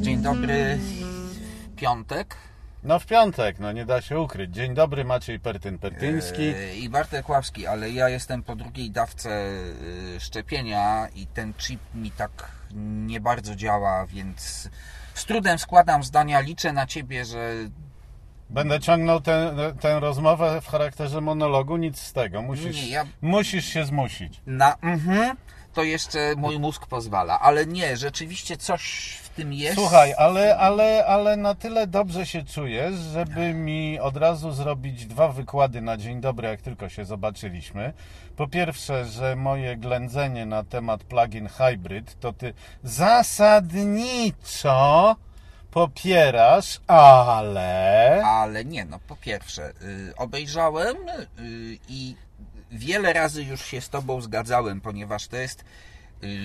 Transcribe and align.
Dzień 0.00 0.22
dobry. 0.22 0.78
Piątek. 1.76 2.36
No 2.82 2.98
w 2.98 3.06
piątek, 3.06 3.58
no 3.58 3.72
nie 3.72 3.86
da 3.86 4.00
się 4.00 4.20
ukryć. 4.20 4.54
Dzień 4.54 4.74
dobry, 4.74 5.04
Maciej 5.04 5.40
Pertyn-Pertyński. 5.40 6.42
Yy, 6.42 6.76
I 6.76 6.88
Bartek 6.88 7.28
Ławski, 7.28 7.66
ale 7.66 7.90
ja 7.90 8.08
jestem 8.08 8.42
po 8.42 8.56
drugiej 8.56 8.90
dawce 8.90 9.28
yy, 10.12 10.20
szczepienia 10.20 11.08
i 11.14 11.26
ten 11.26 11.54
chip 11.54 11.80
mi 11.94 12.10
tak 12.10 12.50
nie 13.06 13.20
bardzo 13.20 13.56
działa, 13.56 14.06
więc 14.06 14.68
z 15.14 15.24
trudem 15.24 15.58
składam 15.58 16.04
zdania. 16.04 16.40
Liczę 16.40 16.72
na 16.72 16.86
ciebie, 16.86 17.24
że 17.24 17.54
Będę 18.50 18.80
ciągnął 18.80 19.20
tę 19.80 20.00
rozmowę 20.00 20.60
w 20.60 20.66
charakterze 20.66 21.20
monologu, 21.20 21.76
nic 21.76 21.98
z 21.98 22.12
tego. 22.12 22.42
Musisz, 22.42 22.76
Nie, 22.76 22.88
ja- 22.88 23.06
musisz 23.22 23.64
się 23.66 23.84
zmusić. 23.84 24.40
na 24.46 24.74
mhm 24.82 25.36
to 25.74 25.82
jeszcze 25.82 26.34
mój 26.36 26.58
mózg 26.58 26.86
pozwala, 26.86 27.40
ale 27.40 27.66
nie, 27.66 27.96
rzeczywiście 27.96 28.56
coś 28.56 29.12
w 29.22 29.28
tym 29.28 29.52
jest. 29.52 29.74
Słuchaj, 29.74 30.14
ale, 30.18 30.58
ale, 30.58 31.06
ale 31.06 31.36
na 31.36 31.54
tyle 31.54 31.86
dobrze 31.86 32.26
się 32.26 32.44
czujesz, 32.44 32.94
żeby 32.94 33.54
mi 33.54 34.00
od 34.00 34.16
razu 34.16 34.52
zrobić 34.52 35.06
dwa 35.06 35.28
wykłady 35.28 35.80
na 35.80 35.96
dzień 35.96 36.20
dobry, 36.20 36.48
jak 36.48 36.60
tylko 36.62 36.88
się 36.88 37.04
zobaczyliśmy. 37.04 37.92
Po 38.36 38.48
pierwsze, 38.48 39.04
że 39.04 39.36
moje 39.36 39.76
ględzenie 39.76 40.46
na 40.46 40.64
temat 40.64 41.04
plugin 41.04 41.48
hybrid 41.48 42.20
to 42.20 42.32
ty 42.32 42.54
zasadniczo 43.90 45.16
popierasz, 45.70 46.80
ale... 46.86 48.22
Ale 48.24 48.64
nie, 48.64 48.84
no 48.84 48.98
po 48.98 49.16
pierwsze, 49.16 49.72
y, 49.82 50.12
obejrzałem 50.16 50.96
y, 51.08 51.78
i 51.88 52.16
wiele 52.70 53.12
razy 53.12 53.44
już 53.44 53.64
się 53.64 53.80
z 53.80 53.88
Tobą 53.88 54.20
zgadzałem, 54.20 54.80
ponieważ 54.80 55.28
to 55.28 55.36
jest 55.36 55.64
y, 56.22 56.38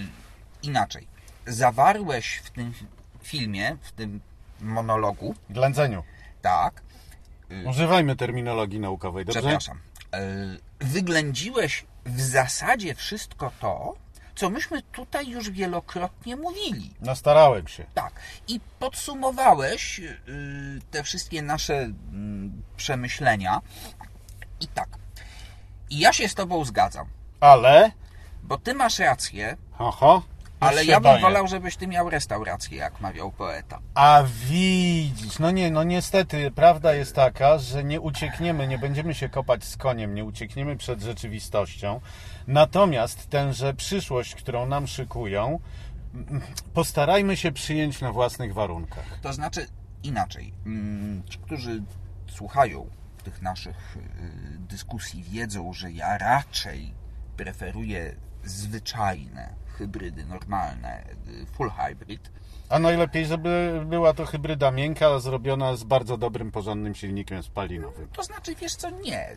inaczej. 0.64 1.08
Zawarłeś 1.48 2.42
w 2.44 2.50
tym 2.50 2.73
filmie, 3.22 3.78
w 3.81 3.92
tym 3.92 4.22
monologu, 4.62 5.36
Ględzeniu. 5.50 6.03
tak, 6.42 6.81
Używajmy 7.66 8.16
terminologii 8.16 8.80
naukowej, 8.80 9.26
dobrze? 9.26 9.42
przepraszam, 9.42 9.80
wyględziłeś 10.80 11.86
w 12.06 12.22
zasadzie 12.22 12.96
wszystko 12.96 13.52
to, 13.59 13.94
co 14.36 14.50
myśmy 14.50 14.81
tutaj 14.81 15.28
już 15.28 15.50
wielokrotnie 15.50 16.36
mówili. 16.36 16.94
No 17.02 17.16
starałem 17.16 17.67
się. 17.67 17.86
Tak. 17.94 18.14
I 18.47 18.59
podsumowałeś 18.80 20.00
y, 20.00 20.16
te 20.91 21.03
wszystkie 21.03 21.41
nasze 21.41 21.75
mm, 21.78 22.63
przemyślenia. 22.78 23.61
I 24.59 24.67
tak. 24.67 24.89
I 25.89 26.00
ja 26.00 26.13
się 26.13 26.28
z 26.30 26.36
Tobą 26.36 26.66
zgadzam, 26.66 27.08
Ale... 27.39 27.91
bo 28.44 28.58
Ty 28.58 28.73
masz 28.73 29.00
rację, 29.00 29.58
Oho. 29.80 30.23
Ale 30.68 30.86
ja 30.86 31.00
bym 31.00 31.12
boję. 31.12 31.22
wolał, 31.22 31.48
żebyś 31.48 31.76
Ty 31.76 31.88
miał 31.88 32.10
restaurację, 32.10 32.78
jak 32.78 33.02
mawiał 33.02 33.32
poeta. 33.32 33.80
A 33.94 34.24
widzisz, 34.50 35.40
no 35.40 35.52
nie, 35.52 35.72
no 35.72 35.84
niestety, 35.84 36.52
prawda 36.52 36.94
jest 36.94 37.16
taka, 37.16 37.58
że 37.58 37.84
nie 37.84 38.02
uciekniemy, 38.02 38.68
nie 38.68 38.78
będziemy 38.78 39.14
się 39.14 39.30
kopać 39.30 39.64
z 39.64 39.78
koniem, 39.78 40.16
nie 40.16 40.24
uciekniemy 40.26 40.76
przed 40.78 41.02
rzeczywistością. 41.02 42.02
Natomiast 42.48 43.28
tęże 43.30 43.74
przyszłość, 43.74 44.36
którą 44.36 44.66
nam 44.66 44.88
szykują, 44.88 45.60
mm, 46.14 46.42
postarajmy 46.74 47.38
się 47.38 47.52
przyjąć 47.52 48.02
na 48.02 48.12
własnych 48.12 48.54
warunkach. 48.54 49.20
To 49.22 49.34
znaczy 49.34 49.68
inaczej. 50.04 50.54
Mm, 50.66 51.24
Ci, 51.30 51.38
którzy 51.38 51.84
słuchają 52.28 52.90
tych 53.24 53.42
naszych 53.42 53.98
y, 53.98 54.00
dyskusji, 54.60 55.24
wiedzą, 55.24 55.74
że 55.74 55.92
ja 55.92 56.18
raczej 56.18 56.94
preferuję 57.38 58.16
zwyczajne 58.44 59.54
hybrydy, 59.78 60.26
normalne, 60.26 61.04
y, 61.28 61.45
full 61.45 61.70
hybrid. 61.70 62.30
A 62.70 62.80
najlepiej, 62.80 63.25
żeby 63.25 63.81
była 63.86 64.13
to 64.13 64.25
hybryda 64.25 64.72
miękka, 64.72 65.19
zrobiona 65.19 65.75
z 65.75 65.84
bardzo 65.84 66.18
dobrym, 66.18 66.52
porządnym 66.52 66.96
silnikiem 66.96 67.44
spalinowym. 67.44 68.08
To 68.13 68.24
znaczy, 68.24 68.56
wiesz 68.56 68.75
co, 68.75 68.90
nie. 68.90 69.30
Y, 69.31 69.36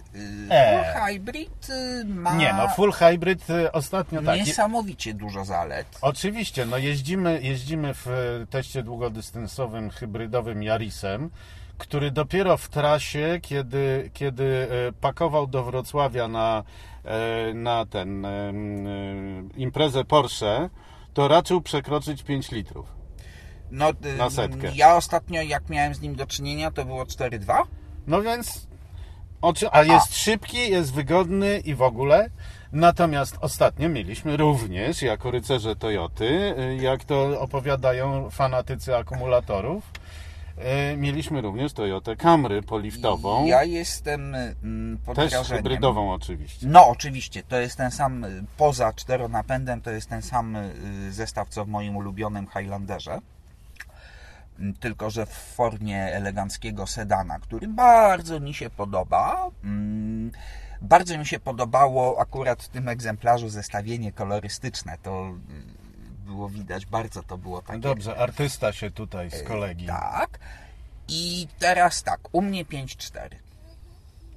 E. 0.50 0.94
Full 0.94 1.02
hybrid 1.12 1.68
y, 1.70 2.04
ma 2.04 2.34
Nie, 2.34 2.52
no 2.52 2.68
full 2.68 2.92
hybrid 2.92 3.44
ostatnio 3.72 4.22
tak. 4.22 4.38
niesamowicie 4.38 5.14
dużo 5.14 5.44
zalet. 5.44 5.98
Oczywiście, 6.02 6.66
no 6.66 6.78
jeździmy, 6.78 7.40
jeździmy 7.42 7.94
w 7.94 8.06
teście 8.50 8.82
długodystansowym 8.82 9.90
hybrydowym 9.90 10.62
Yarisem, 10.62 11.30
który 11.78 12.10
dopiero 12.10 12.56
w 12.56 12.68
trasie, 12.68 13.38
kiedy, 13.42 14.10
kiedy 14.14 14.68
e, 14.88 14.92
pakował 14.92 15.46
do 15.46 15.64
Wrocławia 15.64 16.28
na, 16.28 16.62
e, 17.04 17.54
na 17.54 17.86
ten 17.86 18.24
e, 18.24 18.52
imprezę 19.56 20.04
Porsche, 20.04 20.70
to 21.14 21.28
raczył 21.28 21.60
przekroczyć 21.60 22.22
5 22.22 22.50
litrów. 22.50 22.86
No, 23.70 23.92
Na 24.18 24.30
setkę. 24.30 24.72
Ja 24.74 24.96
ostatnio, 24.96 25.42
jak 25.42 25.68
miałem 25.68 25.94
z 25.94 26.00
nim 26.00 26.14
do 26.14 26.26
czynienia, 26.26 26.70
to 26.70 26.84
było 26.84 27.04
4,2. 27.04 27.62
No 28.06 28.22
więc, 28.22 28.68
a 29.72 29.82
jest 29.82 30.16
szybki, 30.16 30.70
jest 30.70 30.94
wygodny 30.94 31.58
i 31.58 31.74
w 31.74 31.82
ogóle. 31.82 32.30
Natomiast 32.72 33.36
ostatnio 33.40 33.88
mieliśmy 33.88 34.36
również, 34.36 35.02
jako 35.02 35.30
rycerze 35.30 35.76
Toyoty, 35.76 36.54
y, 36.58 36.76
jak 36.76 37.04
to 37.04 37.40
opowiadają 37.40 38.30
fanatycy 38.30 38.96
akumulatorów, 38.96 39.84
mieliśmy 40.96 41.40
również 41.40 41.72
Toyotę 41.72 42.16
Camry 42.16 42.62
poliftową, 42.62 43.46
Ja 43.46 43.64
jestem 43.64 44.34
mm, 44.34 44.98
pod 45.06 45.16
też 45.16 45.30
wrażeniem. 45.30 45.56
hybrydową 45.62 46.12
oczywiście. 46.12 46.66
No, 46.66 46.88
oczywiście, 46.88 47.42
to 47.42 47.58
jest 47.60 47.76
ten 47.76 47.90
sam, 47.90 48.24
y, 48.24 48.44
poza 48.56 48.92
czteronapędem, 48.92 49.80
to 49.80 49.90
jest 49.90 50.08
ten 50.08 50.22
sam 50.22 50.56
y, 50.56 51.12
zestaw, 51.12 51.48
co 51.48 51.64
w 51.64 51.68
moim 51.68 51.96
ulubionym 51.96 52.46
Highlanderze. 52.46 53.18
Mm, 54.58 54.74
Tylko, 54.74 55.10
że 55.10 55.26
w 55.26 55.32
formie 55.32 56.02
eleganckiego 56.14 56.86
sedana, 56.86 57.38
który 57.38 57.68
bardzo 57.68 58.40
mi 58.40 58.54
się 58.54 58.70
podoba. 58.70 59.50
Mm, 59.64 60.30
Bardzo 60.82 61.18
mi 61.18 61.26
się 61.26 61.40
podobało 61.40 62.20
akurat 62.20 62.62
w 62.62 62.68
tym 62.68 62.88
egzemplarzu 62.88 63.48
zestawienie 63.48 64.12
kolorystyczne. 64.12 64.96
To 65.02 65.30
y, 65.30 65.77
było 66.28 66.48
widać, 66.48 66.86
bardzo 66.86 67.22
to 67.22 67.38
było 67.38 67.62
takie 67.62 67.78
Dobrze, 67.78 68.16
artysta 68.16 68.72
się 68.72 68.90
tutaj 68.90 69.30
z 69.30 69.42
kolegi. 69.42 69.86
Tak. 69.86 70.38
I 71.08 71.48
teraz 71.58 72.02
tak, 72.02 72.20
u 72.32 72.42
mnie 72.42 72.64
5-4. 72.64 73.18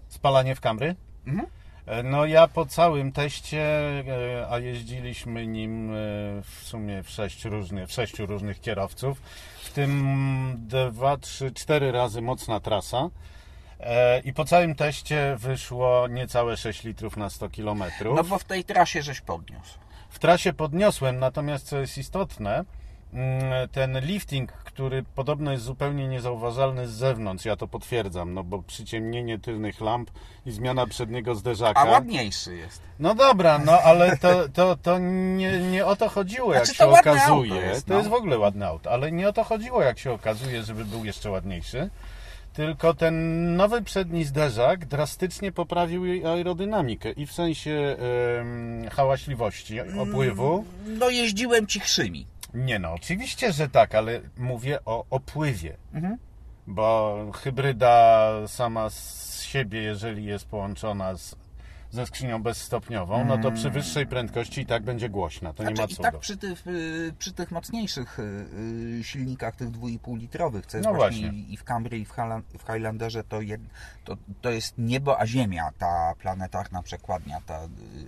Spalanie 0.09 0.55
w 0.55 0.59
Camry? 0.59 0.95
Mhm. 1.27 1.47
E, 1.85 2.03
No 2.03 2.25
ja 2.25 2.47
po 2.47 2.65
całym 2.65 3.11
teście, 3.11 3.61
e, 3.61 4.47
a 4.49 4.59
jeździliśmy 4.59 5.47
nim 5.47 5.91
e, 5.91 5.95
w 6.41 6.63
sumie 6.63 7.03
w 7.03 7.09
sześć 7.09 7.45
różnych, 7.45 7.89
w 7.89 7.91
sześciu 7.91 8.25
różnych 8.25 8.61
kierowców, 8.61 9.21
w 9.63 9.69
tym 9.71 10.55
dwa, 10.67 11.17
trzy, 11.17 11.51
cztery 11.51 11.91
razy 11.91 12.21
mocna 12.21 12.59
trasa. 12.59 13.09
I 14.23 14.33
po 14.33 14.45
całym 14.45 14.75
teście 14.75 15.35
wyszło 15.39 16.07
niecałe 16.07 16.57
6 16.57 16.83
litrów 16.83 17.17
na 17.17 17.29
100 17.29 17.49
kilometrów. 17.49 18.17
No 18.17 18.23
bo 18.23 18.39
w 18.39 18.43
tej 18.43 18.63
trasie 18.63 19.01
żeś 19.01 19.21
podniósł. 19.21 19.77
W 20.11 20.19
trasie 20.19 20.53
podniosłem, 20.53 21.19
natomiast 21.19 21.67
co 21.67 21.77
jest 21.79 21.97
istotne, 21.97 22.63
mm, 23.13 23.69
ten 23.69 23.99
lifting, 23.99 24.51
który 24.51 25.03
podobno 25.15 25.51
jest 25.51 25.63
zupełnie 25.63 26.07
niezauważalny 26.07 26.87
z 26.87 26.91
zewnątrz, 26.91 27.45
ja 27.45 27.55
to 27.55 27.67
potwierdzam, 27.67 28.33
no 28.33 28.43
bo 28.43 28.63
przyciemnienie 28.63 29.39
tylnych 29.39 29.81
lamp 29.81 30.11
i 30.45 30.51
zmiana 30.51 30.87
przedniego 30.87 31.35
zderzaka. 31.35 31.79
A 31.79 31.85
ładniejszy 31.85 32.55
jest. 32.55 32.81
No 32.99 33.15
dobra, 33.15 33.59
no 33.59 33.71
ale 33.71 34.17
to, 34.17 34.49
to, 34.49 34.75
to 34.75 34.99
nie, 34.99 35.59
nie 35.59 35.85
o 35.85 35.95
to 35.95 36.09
chodziło, 36.09 36.53
jak 36.53 36.65
Znaczy, 36.65 36.77
się 36.77 36.83
to 36.83 36.99
okazuje. 36.99 37.55
jest, 37.55 37.85
to 37.85 37.93
no. 37.93 37.99
jest 37.99 38.09
w 38.09 38.13
ogóle 38.13 38.37
ładne 38.39 38.67
auto, 38.67 38.91
ale 38.91 39.11
nie 39.11 39.29
o 39.29 39.33
to 39.33 39.43
chodziło, 39.43 39.81
jak 39.81 39.99
się 39.99 40.11
okazuje, 40.11 40.63
żeby 40.63 40.85
był 40.85 41.05
jeszcze 41.05 41.31
ładniejszy. 41.31 41.89
Tylko 42.53 42.93
ten 42.93 43.55
nowy 43.55 43.81
przedni 43.81 44.23
zderzak 44.23 44.85
drastycznie 44.85 45.51
poprawił 45.51 46.05
jej 46.05 46.25
aerodynamikę 46.25 47.11
i 47.11 47.25
w 47.25 47.31
sensie 47.31 47.97
em, 48.39 48.89
hałaśliwości 48.89 49.79
opływu. 49.81 50.65
No 50.87 51.09
jeździłem 51.09 51.67
cichrzymi. 51.67 52.27
Nie 52.53 52.79
no, 52.79 52.93
oczywiście, 52.93 53.53
że 53.53 53.69
tak, 53.69 53.95
ale 53.95 54.21
mówię 54.37 54.79
o 54.85 55.05
opływie. 55.09 55.77
Mhm. 55.93 56.17
Bo 56.67 57.17
hybryda 57.35 58.31
sama 58.47 58.89
z 58.89 59.43
siebie, 59.43 59.81
jeżeli 59.81 60.25
jest 60.25 60.45
połączona 60.45 61.15
z, 61.15 61.35
ze 61.91 62.05
skrzynią 62.05 62.43
bezstopniową, 62.43 63.25
no 63.25 63.37
to 63.37 63.51
przy 63.51 63.69
wyższej 63.69 64.07
prędkości 64.07 64.61
i 64.61 64.65
tak 64.65 64.83
będzie 64.83 65.09
głośna. 65.09 65.53
To 65.53 65.63
nie 65.63 65.69
ma 65.69 65.75
Znaczy, 65.75 65.93
I 65.93 65.95
cudu. 65.95 66.03
tak 66.11 66.19
przy 66.19 66.37
tych, 66.37 66.67
y, 66.67 67.13
przy 67.19 67.33
tych 67.33 67.51
mocniejszych 67.51 68.19
y, 68.19 68.45
y, 68.99 69.03
silnikach, 69.03 69.55
tych 69.55 69.69
2,5 69.71 70.17
litrowych, 70.17 70.65
co 70.65 70.77
jest 70.77 70.89
No 70.89 70.95
właśnie, 70.95 71.21
właśnie. 71.31 71.39
i 71.53 71.57
w 71.57 71.63
Camry 71.63 71.99
i 71.99 72.05
w, 72.05 72.09
Highland- 72.11 72.43
w 72.59 72.61
Highlanderze, 72.61 73.23
to, 73.23 73.41
jed, 73.41 73.61
to, 74.05 74.17
to 74.41 74.49
jest 74.49 74.73
niebo 74.77 75.19
a 75.19 75.27
ziemia, 75.27 75.69
ta 75.77 76.13
planetarna 76.19 76.83
przekładnia, 76.83 77.41
ta 77.45 77.59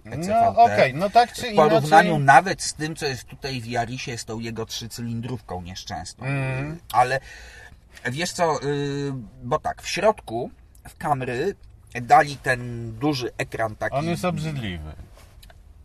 ECVT. 0.06 0.28
No 0.56 0.64
okej, 0.64 0.94
no 0.94 1.10
tak 1.10 1.34
czy 1.34 1.42
W 1.42 1.46
inaczej. 1.46 1.56
porównaniu 1.56 2.20
nawet 2.20 2.62
z 2.62 2.74
tym, 2.74 2.96
co 2.96 3.06
jest 3.06 3.24
tutaj 3.24 3.62
w 3.62 3.66
Jarisie, 3.66 4.18
z 4.18 4.26
tą 4.26 4.40
jego 4.40 4.66
trzycylindrówką 4.66 5.62
nieszczęsną. 5.62 6.26
Mm. 6.26 6.78
Ale 6.94 7.20
wiesz 8.12 8.32
co, 8.32 8.60
bo 9.44 9.60
tak, 9.60 9.82
w 9.82 9.88
środku, 9.88 10.52
w 10.90 10.98
Camry 10.98 11.56
dali 12.02 12.38
ten 12.38 12.92
duży 13.00 13.32
ekran 13.38 13.76
taki... 13.76 13.96
On 13.96 14.06
jest 14.06 14.26
obrzydliwy. 14.26 14.92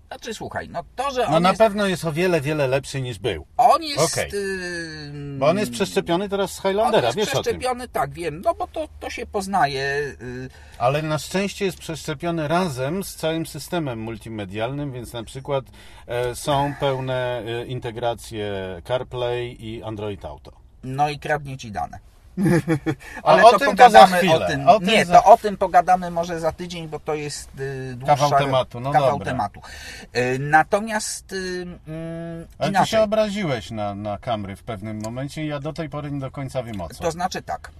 Znaczy, 0.09 0.35
słuchaj, 0.35 0.69
no 0.69 0.85
to, 0.97 1.11
że 1.11 1.27
on 1.27 1.33
No 1.33 1.41
na 1.41 1.49
jest... 1.49 1.59
pewno 1.59 1.87
jest 1.87 2.05
o 2.05 2.13
wiele, 2.13 2.41
wiele 2.41 2.67
lepszy 2.67 3.01
niż 3.01 3.19
był. 3.19 3.47
On 3.57 3.83
jest... 3.83 4.13
Okej. 4.13 4.31
y, 4.35 5.39
Bo 5.39 5.49
on 5.49 5.59
jest 5.59 5.73
przeszczepiony 5.73 6.29
teraz 6.29 6.53
z 6.53 6.59
On 6.59 6.63
Highlandera, 6.71 7.07
jest 7.07 7.19
wiesz 7.19 7.29
przeszczepiony, 7.31 7.89
tak, 7.89 8.13
wiem, 8.13 8.41
no 8.45 8.55
bo 8.55 8.67
to, 8.67 8.89
to 9.01 9.11
się 9.11 9.27
poznaje. 9.27 9.83
y, 10.23 10.49
Ale 10.79 11.03
na 11.03 11.19
szczęście 11.19 11.65
jest 11.65 11.79
przeszczepiony 11.79 12.49
razem 12.49 13.05
z 13.05 13.15
całym 13.15 13.47
systemem 13.47 13.99
multimedialnym, 14.01 14.93
więc 14.93 15.13
na 15.13 15.25
przykład 15.25 15.65
e, 16.07 16.35
są 16.35 16.75
pełne 16.81 17.43
e, 17.47 17.67
integracje 17.67 18.53
CarPlay 18.89 19.67
i 19.67 19.83
Android 19.83 20.25
Auto. 20.25 20.53
No 20.85 21.09
i 21.11 21.19
kradnie 21.19 21.57
ci 21.59 21.71
dane. 21.73 21.99
Ale 23.23 23.45
o 23.45 23.59
tym 23.59 23.69
pogadamy 23.69 24.35
o 24.35 24.47
tym. 24.47 24.69
O 24.69 24.79
tym 24.79 24.89
nie, 24.89 25.05
za- 25.05 25.23
to 25.23 25.25
o 25.25 25.37
tym 25.37 25.57
pogadamy 25.57 26.11
może 26.11 26.41
za 26.41 26.53
tydzień, 26.53 26.89
bo 26.89 27.01
to 27.01 27.15
jest 27.15 27.61
y, 27.61 27.95
dłuższa, 27.97 28.17
Kawał 28.17 28.39
tematu, 28.39 28.81
no 28.81 28.93
kawał 28.93 29.11
dobra. 29.11 29.27
tematu. 29.27 29.61
Y, 30.17 30.39
natomiast 30.39 31.33
y, 31.33 31.67
mm, 31.87 32.47
Ale 32.59 32.69
ty 32.69 32.71
inaczej. 32.71 32.87
się 32.87 33.01
obraziłeś 33.01 33.71
na, 33.71 33.95
na 33.95 34.19
Camry 34.19 34.57
w 34.57 34.63
pewnym 34.63 35.01
momencie 35.01 35.45
i 35.45 35.47
ja 35.47 35.61
do 35.61 35.73
tej 35.73 35.89
pory 35.89 36.11
nie 36.11 36.21
do 36.21 36.31
końca 36.31 36.63
wiem 36.63 36.81
o 36.81 36.89
co. 36.89 37.03
To 37.03 37.11
znaczy 37.11 37.43
tak. 37.43 37.71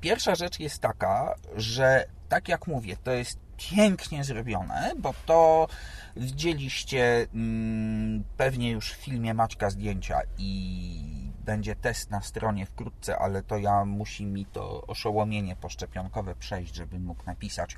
Pierwsza 0.00 0.34
rzecz 0.34 0.60
jest 0.60 0.78
taka, 0.78 1.34
że 1.56 2.04
tak 2.28 2.48
jak 2.48 2.66
mówię, 2.66 2.96
to 3.04 3.10
jest 3.10 3.38
pięknie 3.56 4.24
zrobione, 4.24 4.92
bo 4.98 5.14
to 5.26 5.68
widzieliście 6.16 7.26
mm, 7.34 8.24
pewnie 8.36 8.70
już 8.70 8.92
w 8.92 8.96
filmie 8.96 9.34
Maćka 9.34 9.70
zdjęcia 9.70 10.20
i 10.38 11.19
będzie 11.40 11.76
test 11.76 12.10
na 12.10 12.20
stronie 12.20 12.66
wkrótce, 12.66 13.18
ale 13.18 13.42
to 13.42 13.58
ja 13.58 13.84
musi 13.84 14.26
mi 14.26 14.46
to 14.46 14.86
oszołomienie 14.86 15.56
poszczepionkowe 15.56 16.34
przejść, 16.34 16.74
żebym 16.74 17.04
mógł 17.04 17.22
napisać. 17.26 17.76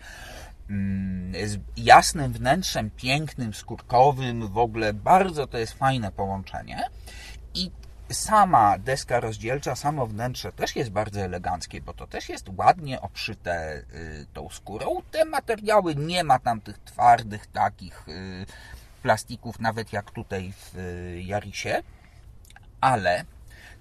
Mm, 0.71 1.49
z 1.49 1.59
jasnym 1.77 2.33
wnętrzem, 2.33 2.91
pięknym, 2.91 3.55
skórkowym, 3.55 4.49
w 4.49 4.59
ogóle 4.59 4.95
bardzo 4.95 5.47
to 5.47 5.59
jest 5.59 5.73
fajne 5.73 6.13
połączenie. 6.13 6.83
I 7.55 7.71
sama 8.11 8.79
deska 8.79 9.21
rozdzielcza, 9.21 9.77
samo 9.77 10.07
wnętrze 10.07 10.53
też 10.53 10.77
jest 10.77 10.91
bardzo 10.91 11.21
eleganckie, 11.21 11.81
bo 11.81 11.95
to 11.95 12.07
też 12.07 12.29
jest 12.29 12.49
ładnie 12.57 13.01
obszyte 13.01 13.85
y, 13.95 14.27
tą 14.33 14.49
skórą. 14.49 15.03
Te 15.11 15.25
materiały 15.25 15.95
nie 15.95 16.25
ma 16.25 16.39
tam 16.39 16.61
tych 16.61 16.79
twardych 16.79 17.47
takich 17.47 18.09
y, 18.09 18.47
plastików, 19.03 19.61
nawet 19.61 19.93
jak 19.93 20.11
tutaj 20.11 20.53
w 20.53 20.77
y, 20.77 21.23
Jarisie, 21.23 21.83
ale 22.81 23.25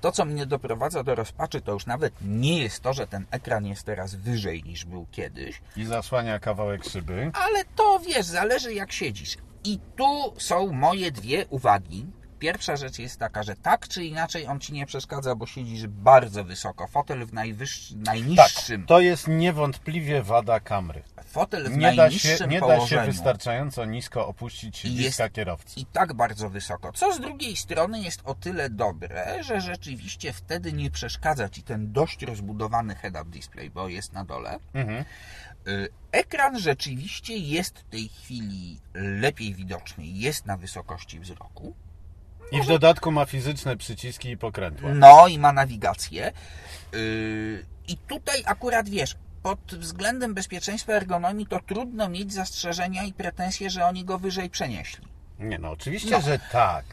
to, 0.01 0.11
co 0.11 0.25
mnie 0.25 0.45
doprowadza 0.45 1.03
do 1.03 1.15
rozpaczy, 1.15 1.61
to 1.61 1.71
już 1.71 1.85
nawet 1.85 2.13
nie 2.21 2.59
jest 2.63 2.81
to, 2.81 2.93
że 2.93 3.07
ten 3.07 3.25
ekran 3.31 3.65
jest 3.65 3.83
teraz 3.83 4.15
wyżej 4.15 4.63
niż 4.63 4.85
był 4.85 5.05
kiedyś, 5.11 5.61
I 5.77 5.85
zasłania 5.85 6.39
kawałek 6.39 6.83
szyby. 6.85 7.31
ale 7.33 7.65
to 7.75 7.99
wiesz, 7.99 8.25
zależy 8.25 8.73
jak 8.73 8.91
siedzisz. 8.91 9.37
I 9.63 9.79
tu 9.95 10.33
są 10.37 10.71
moje 10.73 11.11
dwie 11.11 11.45
uwagi. 11.49 12.05
Pierwsza 12.41 12.75
rzecz 12.75 12.99
jest 12.99 13.19
taka, 13.19 13.43
że 13.43 13.55
tak 13.55 13.87
czy 13.87 14.03
inaczej 14.05 14.47
on 14.47 14.59
ci 14.59 14.73
nie 14.73 14.85
przeszkadza, 14.85 15.35
bo 15.35 15.45
siedzisz 15.47 15.87
bardzo 15.87 16.43
wysoko. 16.43 16.87
Fotel 16.87 17.25
w 17.25 17.33
najwyższym, 17.33 17.97
Tak, 17.97 18.05
najniższym, 18.05 18.85
to 18.85 18.99
jest 18.99 19.27
niewątpliwie 19.27 20.23
wada 20.23 20.59
Camry. 20.59 21.03
fotel 21.25 21.69
w 21.69 21.77
Nie 21.77 21.81
da 21.85 21.91
się, 21.91 21.95
najniższym 21.97 22.49
nie 22.49 22.59
da 22.59 22.65
się 22.67 22.75
położeniu. 22.75 23.11
wystarczająco 23.11 23.85
nisko 23.85 24.27
opuścić 24.27 24.77
siedziska 24.77 25.29
kierowcy. 25.29 25.79
I 25.79 25.85
tak 25.85 26.13
bardzo 26.13 26.49
wysoko. 26.49 26.91
Co 26.93 27.13
z 27.13 27.19
drugiej 27.19 27.55
strony 27.55 27.99
jest 28.01 28.21
o 28.25 28.35
tyle 28.35 28.69
dobre, 28.69 29.43
że 29.43 29.61
rzeczywiście 29.61 30.33
wtedy 30.33 30.73
nie 30.73 30.91
przeszkadza 30.91 31.49
ci 31.49 31.63
ten 31.63 31.91
dość 31.91 32.21
rozbudowany 32.23 32.95
head-up 32.95 33.25
display, 33.31 33.69
bo 33.69 33.89
jest 33.89 34.13
na 34.13 34.25
dole. 34.25 34.59
Mhm. 34.73 35.05
Y, 35.67 35.89
Ekran 36.11 36.59
rzeczywiście 36.59 37.37
jest 37.37 37.79
w 37.79 37.83
tej 37.83 38.07
chwili 38.09 38.79
lepiej 38.93 39.53
widoczny, 39.53 40.05
jest 40.05 40.45
na 40.45 40.57
wysokości 40.57 41.19
wzroku. 41.19 41.75
I 42.51 42.61
w 42.61 42.67
dodatku 42.67 43.11
ma 43.11 43.25
fizyczne 43.25 43.77
przyciski 43.77 44.29
i 44.29 44.37
pokrętła. 44.37 44.89
No 44.93 45.27
i 45.27 45.39
ma 45.39 45.53
nawigację. 45.53 46.31
Yy, 46.93 47.65
I 47.87 47.97
tutaj 47.97 48.43
akurat 48.45 48.89
wiesz, 48.89 49.15
pod 49.43 49.59
względem 49.75 50.33
bezpieczeństwa 50.33 50.93
ergonomii 50.93 51.45
to 51.47 51.59
trudno 51.67 52.09
mieć 52.09 52.33
zastrzeżenia 52.33 53.03
i 53.03 53.13
pretensje, 53.13 53.69
że 53.69 53.85
oni 53.85 54.05
go 54.05 54.19
wyżej 54.19 54.49
przenieśli. 54.49 55.05
Nie 55.39 55.59
no, 55.59 55.71
oczywiście, 55.71 56.09
No. 56.11 56.21
że 56.21 56.39
tak. 56.51 56.85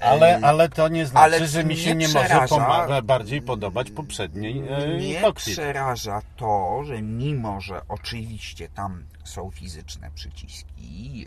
Ale, 0.00 0.36
Ej, 0.36 0.44
ale 0.44 0.68
to 0.68 0.88
nie 0.88 1.06
znaczy, 1.06 1.24
ale 1.36 1.48
że 1.48 1.64
mi 1.64 1.76
się 1.76 1.94
nie 1.94 2.08
może 2.08 2.28
przeraża- 2.28 2.46
poma- 2.48 3.02
bardziej 3.02 3.42
podobać 3.42 3.90
poprzedniej 3.90 4.62
e, 4.68 4.88
Nie 4.98 5.20
kokpit. 5.20 5.52
przeraża 5.54 6.22
to, 6.36 6.82
że 6.86 7.02
mimo, 7.02 7.60
że 7.60 7.80
oczywiście 7.88 8.68
tam 8.68 9.04
są 9.24 9.50
fizyczne 9.50 10.10
przyciski, 10.14 11.18
yy, 11.18 11.26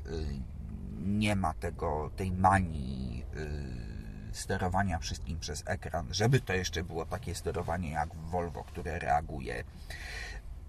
nie 1.03 1.35
ma 1.35 1.53
tego, 1.53 2.11
tej 2.15 2.31
manii 2.31 3.25
yy, 3.35 4.33
sterowania 4.35 4.99
wszystkim 4.99 5.39
przez 5.39 5.63
ekran, 5.65 6.07
żeby 6.11 6.39
to 6.39 6.53
jeszcze 6.53 6.83
było 6.83 7.05
takie 7.05 7.35
sterowanie 7.35 7.91
jak 7.91 8.15
w 8.15 8.29
Volvo, 8.29 8.63
które 8.63 8.99
reaguje. 8.99 9.55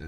Yy, 0.01 0.07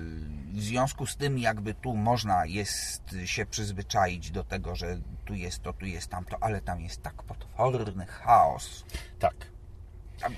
W 0.52 0.61
związku 0.62 1.06
z 1.06 1.17
tym, 1.17 1.38
jakby 1.38 1.75
tu 1.75 1.96
można 1.96 2.46
jest 2.46 3.17
się 3.25 3.46
przyzwyczaić 3.46 4.31
do 4.31 4.44
tego, 4.44 4.76
że 4.76 4.99
tu 5.25 5.34
jest 5.34 5.62
to, 5.62 5.73
tu 5.73 5.87
jest 5.87 6.11
tamto, 6.11 6.37
ale 6.40 6.61
tam 6.61 6.81
jest 6.81 7.02
tak 7.02 7.23
potworny 7.23 8.06
chaos. 8.06 8.84
Tak. 9.19 9.34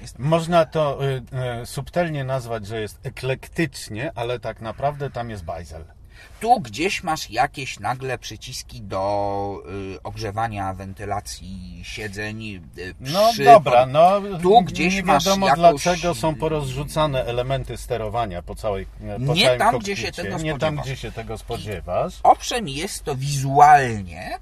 Jest 0.00 0.18
Można 0.18 0.66
to 0.66 1.04
y, 1.06 1.22
y, 1.62 1.66
subtelnie 1.66 2.24
nazwać, 2.24 2.66
że 2.66 2.80
jest 2.80 3.00
eklektycznie, 3.02 4.12
ale 4.14 4.40
tak 4.40 4.60
naprawdę 4.60 5.10
tam 5.10 5.30
jest 5.30 5.44
bajzel. 5.44 5.84
Tu 6.40 6.60
gdzieś 6.60 7.02
masz 7.02 7.30
jakieś 7.30 7.80
nagle 7.80 8.18
przyciski 8.18 8.82
do 8.82 9.62
y, 9.96 10.02
ogrzewania, 10.02 10.74
wentylacji 10.74 11.80
siedzeń. 11.82 12.42
Y, 12.78 12.94
No 13.00 13.32
przy- 13.32 13.44
dobra, 13.44 13.86
no 13.86 14.20
tu 14.42 14.62
gdzieś 14.62 14.94
nie 14.94 15.02
masz 15.02 15.24
wiadomo 15.24 15.46
jakąś- 15.48 15.82
dlaczego 15.82 16.14
są 16.14 16.34
porozrzucane 16.34 17.24
elementy 17.24 17.76
sterowania 17.76 18.42
po 18.42 18.54
całej 18.54 18.86
po 19.26 19.34
Nie 19.34 19.44
całym 19.44 19.58
tam, 19.58 19.70
kokpicie. 19.72 19.92
gdzie 19.94 20.02
się 20.02 20.12
tego 20.12 20.38
Nie 20.38 20.50
tam, 20.50 20.58
spodziewasz. 20.60 20.84
gdzie 20.86 20.96
się 20.96 21.12
tego 21.12 21.38
spodziewasz. 21.38 22.14
Owszem, 22.22 22.68
jest 22.68 23.04
to 23.04 23.16
wizualnie, 23.16 24.38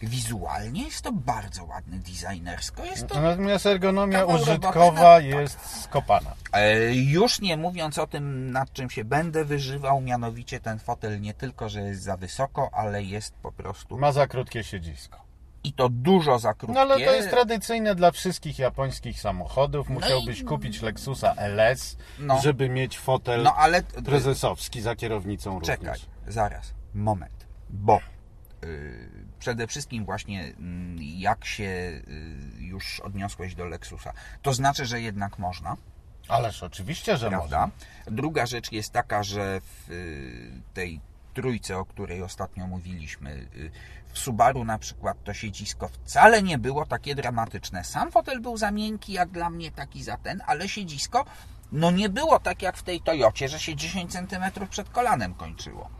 wizualnie 0.00 0.84
jest 0.84 1.02
to 1.02 1.12
bardzo 1.12 1.64
ładny 1.64 1.98
designersko. 1.98 2.84
Jest 2.84 3.06
to 3.06 3.20
Natomiast 3.20 3.66
ergonomia 3.66 4.24
użytkowa 4.24 4.90
no 4.92 5.00
tak. 5.02 5.24
jest 5.24 5.80
skopana. 5.82 6.34
E, 6.52 6.94
Już 6.94 7.40
nie 7.40 7.56
mówiąc 7.56 7.98
o 7.98 8.06
tym, 8.06 8.50
nad 8.50 8.72
czym 8.72 8.90
się 8.90 9.04
będę 9.04 9.44
wyżywał, 9.44 10.00
mianowicie 10.00 10.60
ten 10.60 10.78
fotel 10.78 11.20
nie 11.20 11.34
tylko, 11.34 11.68
że 11.68 11.80
jest 11.80 12.02
za 12.02 12.16
wysoko, 12.16 12.70
ale 12.72 13.02
jest 13.02 13.34
po 13.34 13.52
prostu 13.52 13.98
Ma 13.98 14.12
za 14.12 14.26
krótkie 14.26 14.64
siedzisko. 14.64 15.18
i 15.64 15.72
to 15.72 15.88
dużo 15.88 16.38
za 16.38 16.54
krótkie. 16.54 16.74
No 16.74 16.80
ale 16.80 16.94
to 17.04 17.14
jest 17.14 17.30
tradycyjne 17.30 17.94
dla 17.94 18.10
wszystkich 18.10 18.58
japońskich 18.58 19.20
samochodów. 19.20 19.88
Musiałbyś 19.88 20.40
i- 20.40 20.44
kupić 20.44 20.82
Lexusa 20.82 21.34
LS, 21.36 21.96
No. 22.18 22.38
żeby 22.40 22.68
mieć 22.68 22.98
fotel 22.98 23.42
No 23.42 23.54
ale 23.54 23.82
prezesowski 23.82 24.80
za 24.80 24.96
kierownicą 24.96 25.60
czekaj, 25.60 25.76
również. 25.86 26.06
zaraz, 26.28 26.74
moment, 26.94 27.46
bo 27.70 28.00
y, 28.64 29.08
przede 29.38 29.66
wszystkim 29.66 30.04
właśnie 30.04 30.42
mm, 30.44 30.98
jak 31.00 31.44
się 31.44 31.64
y, 31.64 32.02
już 32.58 33.00
odniosłeś 33.00 33.54
do 33.54 33.64
Lexusa, 33.64 34.12
to 34.42 34.52
znaczy, 34.52 34.86
że 34.86 35.00
jednak 35.00 35.38
można. 35.38 35.76
Ależ 36.28 36.62
oczywiście, 36.62 37.16
że 37.16 37.28
prawda? 37.28 37.66
można. 37.66 37.70
Druga 38.16 38.46
rzecz 38.46 38.72
jest 38.72 38.92
taka, 38.92 39.22
że 39.22 39.60
w 39.60 39.90
y, 39.90 40.62
tej 40.74 41.00
trójce, 41.34 41.78
o 41.78 41.84
której 41.84 42.22
ostatnio 42.22 42.66
mówiliśmy, 42.66 43.30
y, 43.56 43.70
w 44.12 44.18
Subaru 44.18 44.64
na 44.64 44.78
przykład 44.78 45.24
to 45.24 45.34
siedzisko 45.34 45.88
wcale 45.88 46.42
nie 46.42 46.58
było 46.58 46.86
takie 46.86 47.14
dramatyczne. 47.14 47.84
Sam 47.84 48.12
fotel 48.12 48.40
był 48.40 48.56
za 48.56 48.70
miękki, 48.70 49.12
jak 49.12 49.30
dla 49.30 49.50
mnie 49.50 49.70
taki 49.70 50.02
za 50.02 50.16
ten, 50.16 50.42
ale 50.46 50.68
siedzisko 50.68 51.24
no 51.72 51.90
nie 51.90 52.08
było 52.08 52.40
tak 52.40 52.62
jak 52.62 52.76
w 52.76 52.82
tej 52.82 53.00
Toyocie, 53.00 53.48
że 53.48 53.58
się 53.58 53.76
10 53.76 54.12
cm 54.12 54.66
przed 54.70 54.90
kolanem 54.90 55.34
kończyło. 55.34 55.90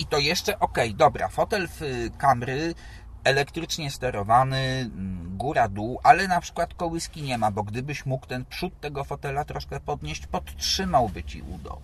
I 0.00 0.06
to 0.06 0.18
jeszcze, 0.18 0.58
okej, 0.58 0.94
dobra, 0.94 1.28
fotel 1.28 1.68
w 1.68 1.82
y, 1.82 2.10
Camry 2.18 2.74
elektrycznie 3.24 3.90
sterowany, 3.90 4.56
mm, 4.58 5.36
góra-dół, 5.36 6.00
ale 6.02 6.28
na 6.28 6.40
przykład 6.40 6.74
kołyski 6.74 7.22
nie 7.22 7.38
ma, 7.38 7.50
bo 7.50 7.62
gdybyś 7.62 8.06
mógł 8.06 8.26
ten 8.26 8.44
przód 8.44 8.80
tego 8.80 9.04
fotela 9.04 9.44
troszkę 9.44 9.80
podnieść, 9.80 10.26
podtrzymałby 10.26 11.24
ci 11.24 11.42
udo. 11.42 11.78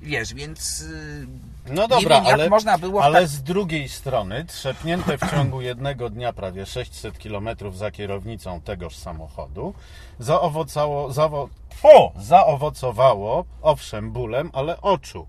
Wiesz, 0.00 0.34
więc 0.34 0.80
y, 0.80 1.26
No 1.70 1.88
dobra, 1.88 2.20
wiem, 2.20 2.34
ale, 2.34 2.50
można 2.50 2.78
było 2.78 3.04
ale 3.04 3.20
tak... 3.20 3.28
z 3.28 3.42
drugiej 3.42 3.88
strony 3.88 4.44
trzepnięte 4.44 5.18
w 5.18 5.30
ciągu 5.30 5.60
jednego 5.70 6.10
dnia 6.10 6.32
prawie 6.32 6.66
600 6.66 7.18
km 7.18 7.48
za 7.74 7.90
kierownicą 7.90 8.60
tegoż 8.60 8.96
samochodu 8.96 9.74
zaowocało, 10.18 11.12
zawo, 11.12 11.48
fu, 11.74 12.12
zaowocowało 12.16 13.44
owszem 13.62 14.12
bólem, 14.12 14.50
ale 14.52 14.80
oczu, 14.80 15.26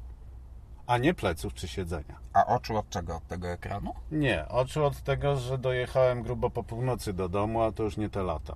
a 0.88 0.98
nie 0.98 1.13
pleców 1.13 1.54
czy 1.54 1.68
siedzenia. 1.68 2.20
A 2.34 2.46
oczu 2.46 2.78
od 2.78 2.90
czego? 2.90 3.16
Od 3.16 3.28
tego 3.28 3.48
ekranu? 3.48 3.94
Nie, 4.12 4.48
oczu 4.50 4.86
od 4.86 5.02
tego, 5.02 5.36
że 5.36 5.58
dojechałem 5.58 6.24
grubo 6.24 6.50
po 6.50 6.63
północy 6.63 7.13
do 7.13 7.30
domu, 7.30 7.62
a 7.62 7.72
to 7.72 7.84
już 7.84 7.98
nie 7.98 8.10
te 8.10 8.24
lata. 8.24 8.56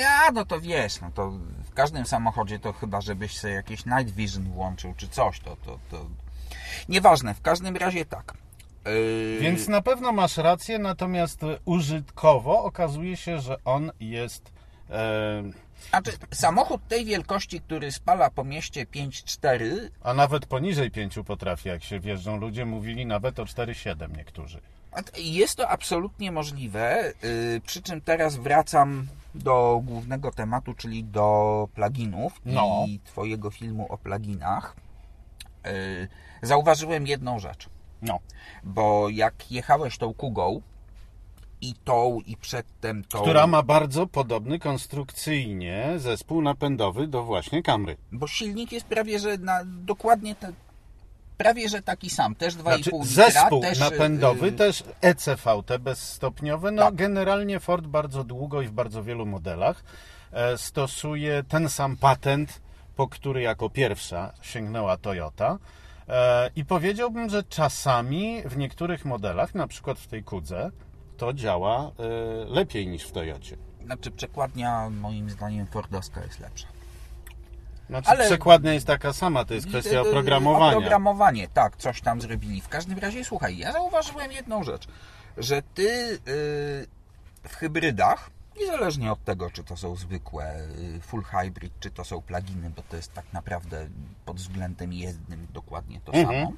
Ja, 0.00 0.30
no 0.32 0.44
to 0.44 0.60
wiesz, 0.60 1.00
no 1.00 1.10
to 1.14 1.30
w 1.64 1.74
każdym 1.74 2.06
samochodzie 2.06 2.58
to 2.58 2.72
chyba, 2.72 3.00
żebyś 3.00 3.38
sobie 3.38 3.54
jakieś 3.54 3.86
night 3.86 4.10
vision 4.10 4.44
włączył 4.44 4.94
czy 4.96 5.08
coś, 5.08 5.40
to, 5.40 5.56
to, 5.56 5.78
to... 5.90 6.06
Nieważne, 6.88 7.34
w 7.34 7.40
każdym 7.40 7.76
razie 7.76 8.04
tak. 8.04 8.34
Yy, 8.84 9.38
Więc 9.40 9.68
na 9.68 9.82
pewno 9.82 10.12
masz 10.12 10.36
rację, 10.36 10.78
natomiast 10.78 11.40
użytkowo 11.64 12.64
okazuje 12.64 13.16
się, 13.16 13.40
że 13.40 13.64
on 13.64 13.92
jest. 14.00 14.53
Znaczy, 15.90 16.12
samochód 16.32 16.88
tej 16.88 17.04
wielkości, 17.04 17.60
który 17.60 17.92
spala 17.92 18.30
po 18.30 18.44
mieście 18.44 18.86
5,4, 18.86 19.90
a 20.02 20.14
nawet 20.14 20.46
poniżej 20.46 20.90
5 20.90 21.18
potrafi, 21.26 21.68
jak 21.68 21.84
się 21.84 22.00
wjeżdżą. 22.00 22.36
Ludzie 22.36 22.64
mówili 22.64 23.06
nawet 23.06 23.38
o 23.38 23.44
4,7 23.44 24.16
niektórzy. 24.16 24.60
jest 25.16 25.56
to 25.56 25.68
absolutnie 25.68 26.32
możliwe. 26.32 27.12
Yy, 27.22 27.60
przy 27.66 27.82
czym 27.82 28.00
teraz 28.00 28.36
wracam 28.36 29.06
do 29.34 29.80
głównego 29.84 30.30
tematu, 30.30 30.74
czyli 30.74 31.04
do 31.04 31.68
pluginów 31.74 32.40
No. 32.44 32.84
i 32.88 33.00
Twojego 33.04 33.50
filmu 33.50 33.86
o 33.92 33.98
pluginach. 33.98 34.76
Yy, 35.64 36.08
zauważyłem 36.42 37.06
jedną 37.06 37.38
rzecz. 37.38 37.68
No. 38.02 38.18
Bo 38.64 39.08
jak 39.08 39.52
jechałeś 39.52 39.98
tą 39.98 40.14
Kugą 40.14 40.60
i 41.68 41.74
tą 41.84 42.20
i 42.26 42.36
przedtem 42.36 43.04
tą... 43.04 43.22
Która 43.22 43.46
ma 43.46 43.62
bardzo 43.62 44.06
podobny 44.06 44.58
konstrukcyjnie 44.58 45.94
zespół 45.96 46.42
napędowy 46.42 47.06
do 47.06 47.22
właśnie 47.24 47.62
Camry. 47.62 47.96
Bo 48.12 48.26
silnik 48.26 48.72
jest 48.72 48.86
prawie, 48.86 49.18
że 49.18 49.38
na, 49.38 49.60
dokładnie 49.64 50.34
te, 50.34 50.52
prawie, 51.36 51.68
że 51.68 51.82
taki 51.82 52.10
sam. 52.10 52.34
Też 52.34 52.54
2,5 52.54 52.62
Znaczy, 52.62 52.90
litra. 52.90 53.04
zespół 53.04 53.60
też, 53.60 53.78
napędowy, 53.78 54.46
yy, 54.46 54.52
też 54.52 54.84
ECVT 55.00 55.78
bezstopniowy. 55.80 56.72
No, 56.72 56.82
Tak. 56.82 56.94
generalnie 56.94 57.60
Ford 57.60 57.86
bardzo 57.86 58.24
długo 58.24 58.62
i 58.62 58.66
w 58.66 58.72
bardzo 58.72 59.02
wielu 59.02 59.26
modelach 59.26 59.84
e, 60.32 60.58
stosuje 60.58 61.42
ten 61.48 61.68
sam 61.68 61.96
patent, 61.96 62.60
po 62.96 63.08
który 63.08 63.42
jako 63.42 63.70
pierwsza 63.70 64.32
sięgnęła 64.42 64.96
Toyota. 64.96 65.58
E, 66.08 66.50
I 66.56 66.64
powiedziałbym, 66.64 67.30
że 67.30 67.42
czasami 67.42 68.42
w 68.44 68.56
niektórych 68.56 69.04
modelach, 69.04 69.54
na 69.54 69.66
przykład 69.66 69.98
w 69.98 70.06
tej 70.06 70.22
Kudze, 70.24 70.70
to 71.24 71.32
działa 71.32 71.78
e, 71.80 71.90
lepiej 72.44 72.86
niż 72.86 73.02
w 73.04 73.12
Toyocie. 73.12 73.56
Znaczy 73.84 74.10
przekładnia 74.10 74.90
moim 74.90 75.30
zdaniem 75.30 75.66
Fordowska 75.66 76.22
jest 76.24 76.40
lepsza. 76.40 76.66
Znaczy, 77.88 78.08
Ale- 78.08 78.24
przekładnia 78.26 78.72
jest 78.72 78.86
taka 78.86 79.12
sama, 79.12 79.44
to 79.44 79.54
jest 79.54 79.66
kwestia 79.66 79.92
Yy, 79.92 80.00
oprogramowania. 80.00 80.76
Oprogramowanie, 80.76 81.48
tak, 81.48 81.76
coś 81.76 82.00
tam 82.00 82.20
zrobili. 82.20 82.60
W 82.60 82.68
każdym 82.68 82.98
razie, 82.98 83.24
słuchaj, 83.24 83.58
ja 83.58 83.72
zauważyłem 83.72 84.32
jedną 84.32 84.62
rzecz, 84.62 84.86
że 85.36 85.62
ty 85.74 85.82
yy, 85.82 87.48
w 87.48 87.54
hybrydach, 87.56 88.30
niezależnie 88.60 89.12
od 89.12 89.24
tego, 89.24 89.50
czy 89.50 89.64
to 89.64 89.76
są 89.76 89.96
zwykłe 89.96 90.54
yy, 90.92 91.00
full 91.00 91.22
hybrid, 91.22 91.72
czy 91.80 91.90
to 91.90 92.04
są 92.04 92.22
pluginy, 92.22 92.70
bo 92.76 92.82
to 92.82 92.96
jest 92.96 93.12
tak 93.12 93.24
naprawdę 93.32 93.86
pod 94.24 94.36
względem 94.36 94.92
jednym 94.92 95.46
dokładnie 95.52 96.00
to 96.04 96.12
Mhm. 96.12 96.44
samo, 96.46 96.52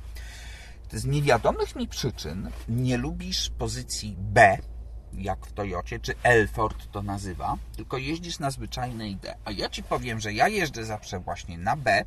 z 0.92 1.04
niewiadomych 1.04 1.76
mi 1.76 1.88
przyczyn 1.88 2.50
nie 2.68 2.96
lubisz 2.96 3.50
pozycji 3.50 4.16
B, 4.18 4.58
jak 5.12 5.46
w 5.46 5.52
Toyocie, 5.52 5.98
czy 5.98 6.14
L 6.22 6.48
Ford 6.48 6.92
to 6.92 7.02
nazywa, 7.02 7.56
tylko 7.76 7.98
jeździsz 7.98 8.38
na 8.38 8.50
zwyczajnej 8.50 9.16
D. 9.16 9.34
A 9.44 9.50
ja 9.50 9.68
ci 9.68 9.82
powiem, 9.82 10.20
że 10.20 10.32
ja 10.32 10.48
jeżdżę 10.48 10.84
zawsze 10.84 11.20
właśnie 11.20 11.58
na 11.58 11.76
B, 11.76 12.04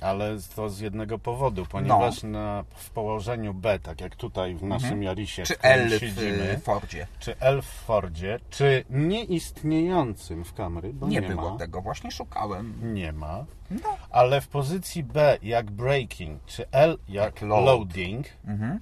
Ale 0.00 0.36
to 0.56 0.70
z 0.70 0.80
jednego 0.80 1.18
powodu, 1.18 1.66
ponieważ 1.66 2.22
No. 2.22 2.28
na, 2.28 2.64
w 2.74 2.90
położeniu 2.90 3.54
B, 3.54 3.78
tak 3.78 4.00
jak 4.00 4.16
tutaj 4.16 4.54
w 4.54 4.62
naszym 4.62 5.02
Jarisie, 5.02 5.42
czy 5.42 5.60
L 5.60 5.88
w 5.90 6.00
siedzimy, 6.00 6.50
y, 6.52 6.58
Fordzie. 6.58 7.06
czy 7.18 7.38
L 7.40 7.62
w 7.62 7.66
Fordzie, 7.66 8.38
czy 8.50 8.84
nieistniejącym 8.90 10.44
w 10.44 10.54
Camry, 10.54 10.92
bo 10.92 11.08
Nie, 11.08 11.20
nie, 11.20 11.28
było 11.28 11.50
ma, 11.50 11.58
tego, 11.58 11.80
właśnie 11.82 12.10
szukałem. 12.10 12.94
nie 12.94 13.12
ma, 13.12 13.44
No. 13.70 13.96
ale 14.10 14.40
w 14.40 14.48
pozycji 14.48 15.02
B 15.04 15.38
jak 15.42 15.70
braking, 15.70 16.44
czy 16.46 16.70
L 16.70 16.98
jak 17.08 17.24
Jak 17.34 17.42
load. 17.42 17.64
loading, 17.64 18.26
Mhm. 18.46 18.80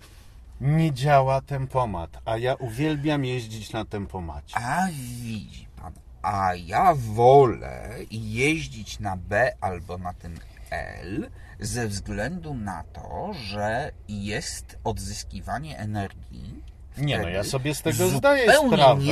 nie 0.60 0.92
działa 0.92 1.40
tempomat, 1.40 2.10
a 2.24 2.36
ja 2.38 2.54
uwielbiam 2.54 3.24
jeździć 3.24 3.72
na 3.72 3.84
tempomacie. 3.84 4.56
A 4.56 4.86
widzi 4.92 5.66
pan, 5.82 5.92
a 6.22 6.54
ja 6.54 6.94
wolę 6.94 7.94
jeździć 8.10 9.00
na 9.00 9.16
B 9.16 9.52
albo 9.60 9.98
na 9.98 10.12
tym 10.14 10.34
L 10.70 11.30
ze 11.60 11.88
względu 11.88 12.54
na 12.54 12.84
to, 12.92 13.30
że 13.32 13.92
jest 14.08 14.78
odzyskiwanie 14.84 15.78
energii. 15.78 16.62
Nie 16.98 17.18
no, 17.18 17.28
ja 17.28 17.44
sobie 17.44 17.74
z 17.74 17.82
tego 17.82 18.08
zdaję 18.08 18.52
sprawę. 18.52 19.02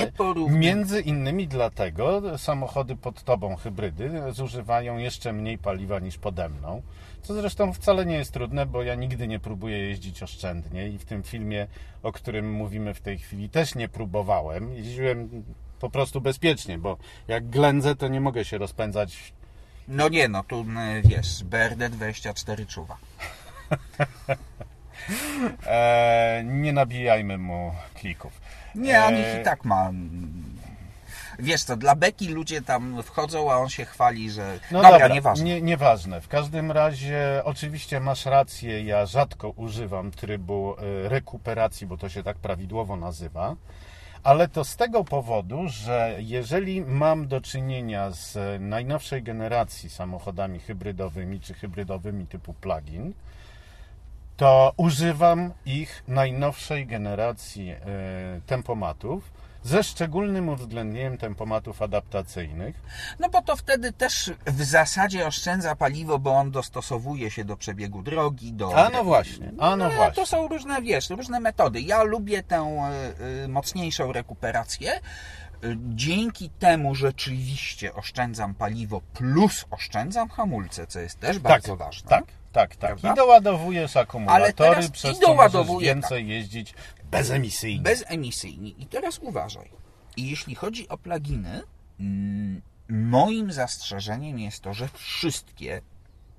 Między 0.48 1.00
innymi 1.00 1.48
dlatego 1.48 2.38
samochody 2.38 2.96
pod 2.96 3.22
tobą 3.22 3.56
hybrydy 3.56 4.10
zużywają 4.32 4.98
jeszcze 4.98 5.32
mniej 5.32 5.58
paliwa 5.58 5.98
niż 5.98 6.18
pode 6.18 6.48
mną. 6.48 6.82
Co 7.22 7.34
zresztą 7.34 7.72
wcale 7.72 8.06
nie 8.06 8.16
jest 8.16 8.32
trudne, 8.32 8.66
bo 8.66 8.82
ja 8.82 8.94
nigdy 8.94 9.28
nie 9.28 9.38
próbuję 9.38 9.78
jeździć 9.78 10.22
oszczędnie 10.22 10.88
i 10.88 10.98
w 10.98 11.04
tym 11.04 11.22
filmie, 11.22 11.66
o 12.02 12.12
którym 12.12 12.52
mówimy 12.52 12.94
w 12.94 13.00
tej 13.00 13.18
chwili, 13.18 13.48
też 13.48 13.74
nie 13.74 13.88
próbowałem. 13.88 14.72
Jeździłem 14.74 15.44
po 15.80 15.90
prostu 15.90 16.20
bezpiecznie, 16.20 16.78
bo 16.78 16.96
jak 17.28 17.48
ględzę, 17.48 17.96
to 17.96 18.08
nie 18.08 18.20
mogę 18.20 18.44
się 18.44 18.58
rozpędzać. 18.58 19.32
No 19.88 20.08
nie, 20.08 20.28
no 20.28 20.44
tu 20.44 20.60
y, 20.60 21.02
wiesz, 21.02 21.44
BRD24 21.44 22.66
czuwa. 22.66 22.96
E, 25.66 26.42
nie 26.44 26.72
nabijajmy 26.72 27.38
mu 27.38 27.74
klików. 27.94 28.32
Nie, 28.74 29.04
on 29.04 29.14
E, 29.14 29.20
ich 29.20 29.40
i 29.40 29.44
tak 29.44 29.64
ma. 29.64 29.90
Wiesz 31.38 31.64
co, 31.64 31.76
dla 31.76 31.94
beki 31.94 32.28
ludzie 32.28 32.62
tam 32.62 33.02
wchodzą, 33.02 33.52
a 33.52 33.56
on 33.56 33.68
się 33.68 33.84
chwali, 33.84 34.30
że... 34.30 34.58
No 34.70 34.82
dobra, 34.82 34.90
dobra, 34.90 35.14
nieważne. 35.14 35.44
Nie, 35.44 35.62
nieważne. 35.62 36.20
W 36.20 36.28
każdym 36.28 36.72
razie, 36.72 37.42
oczywiście 37.44 38.00
masz 38.00 38.26
rację, 38.26 38.82
ja 38.82 39.06
rzadko 39.06 39.50
używam 39.50 40.10
trybu 40.10 40.76
e, 40.78 41.08
rekuperacji, 41.08 41.86
bo 41.86 41.96
to 41.96 42.08
się 42.08 42.22
tak 42.22 42.36
prawidłowo 42.36 42.96
nazywa, 42.96 43.56
ale 44.26 44.48
to 44.48 44.64
z 44.64 44.76
tego 44.76 45.04
powodu, 45.04 45.68
że 45.68 46.16
jeżeli 46.18 46.80
mam 46.80 47.28
do 47.28 47.40
czynienia 47.40 48.10
z 48.10 48.38
najnowszej 48.60 49.22
generacji 49.22 49.90
samochodami 49.90 50.58
hybrydowymi 50.58 51.40
czy 51.40 51.54
hybrydowymi 51.54 52.26
typu 52.26 52.54
plug-in, 52.54 53.12
to 54.36 54.72
używam 54.76 55.52
ich 55.66 56.04
najnowszej 56.08 56.86
generacji 56.86 57.70
e, 57.70 57.76
tempomatów 58.46 59.32
ze 59.66 59.82
szczególnym 59.82 60.48
uwzględnieniem 60.48 61.18
tempomatów 61.18 61.82
adaptacyjnych. 61.82 62.76
No 63.18 63.28
bo 63.28 63.42
to 63.42 63.56
wtedy 63.56 63.92
też 63.92 64.30
w 64.46 64.62
zasadzie 64.62 65.26
oszczędza 65.26 65.76
paliwo, 65.76 66.18
bo 66.18 66.30
on 66.30 66.50
dostosowuje 66.50 67.30
się 67.30 67.44
do 67.44 67.56
przebiegu 67.56 68.02
drogi, 68.02 68.52
do... 68.52 68.76
A 68.76 68.90
no 68.90 69.04
właśnie, 69.04 69.52
a 69.58 69.76
no 69.76 69.90
właśnie. 69.90 70.14
To 70.14 70.26
są 70.26 70.48
różne, 70.48 70.82
wiesz, 70.82 71.10
różne 71.10 71.40
metody. 71.40 71.80
Ja 71.80 72.02
lubię 72.02 72.42
tę 72.42 72.88
y, 73.44 73.48
mocniejszą 73.48 74.12
rekuperację. 74.12 75.00
Y, 75.64 75.76
Dzięki 75.88 76.50
temu 76.50 76.94
rzeczywiście 76.94 77.94
oszczędzam 77.94 78.54
paliwo 78.54 79.00
plus 79.00 79.64
oszczędzam 79.70 80.28
hamulce, 80.28 80.86
co 80.86 81.00
jest 81.00 81.20
też 81.20 81.38
bardzo 81.38 81.76
ważne. 81.76 82.10
Tak, 82.10 82.24
tak, 82.52 82.76
tak. 82.76 82.78
Prawda? 82.78 83.12
I 83.12 83.16
doładowujesz 83.16 83.96
akumulatory, 83.96 84.44
Ale 84.44 84.52
teraz 84.52 84.90
przez 84.90 85.16
i 85.16 85.20
co 85.20 85.34
możesz 85.34 85.52
doładowuję, 85.52 85.86
więcej 85.86 86.28
jeździć 86.28 86.74
bezemisyjnie. 87.10 87.82
Bezemisyjni. 87.82 88.74
I 88.78 88.86
teraz 88.86 89.18
uważaj. 89.18 89.70
I 90.16 90.30
jeśli 90.30 90.54
chodzi 90.54 90.88
o 90.88 90.98
pluginy, 90.98 91.62
mm, 92.00 92.62
moim 92.88 93.52
zastrzeżeniem 93.52 94.38
jest 94.38 94.60
to, 94.60 94.74
że 94.74 94.88
wszystkie, 94.88 95.80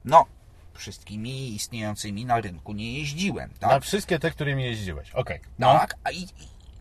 no, 0.05 0.25
wszystkimi 0.73 1.55
istniejącymi 1.55 2.25
na 2.25 2.41
rynku 2.41 2.73
nie 2.73 2.99
jeździłem, 2.99 3.49
tak? 3.59 3.69
Na 3.69 3.79
wszystkie 3.79 4.19
te, 4.19 4.31
którymi 4.31 4.63
jeździłeś. 4.63 5.11
Okej. 5.11 5.39
No. 5.59 5.73
Tak, 5.73 5.95
i, 6.13 6.27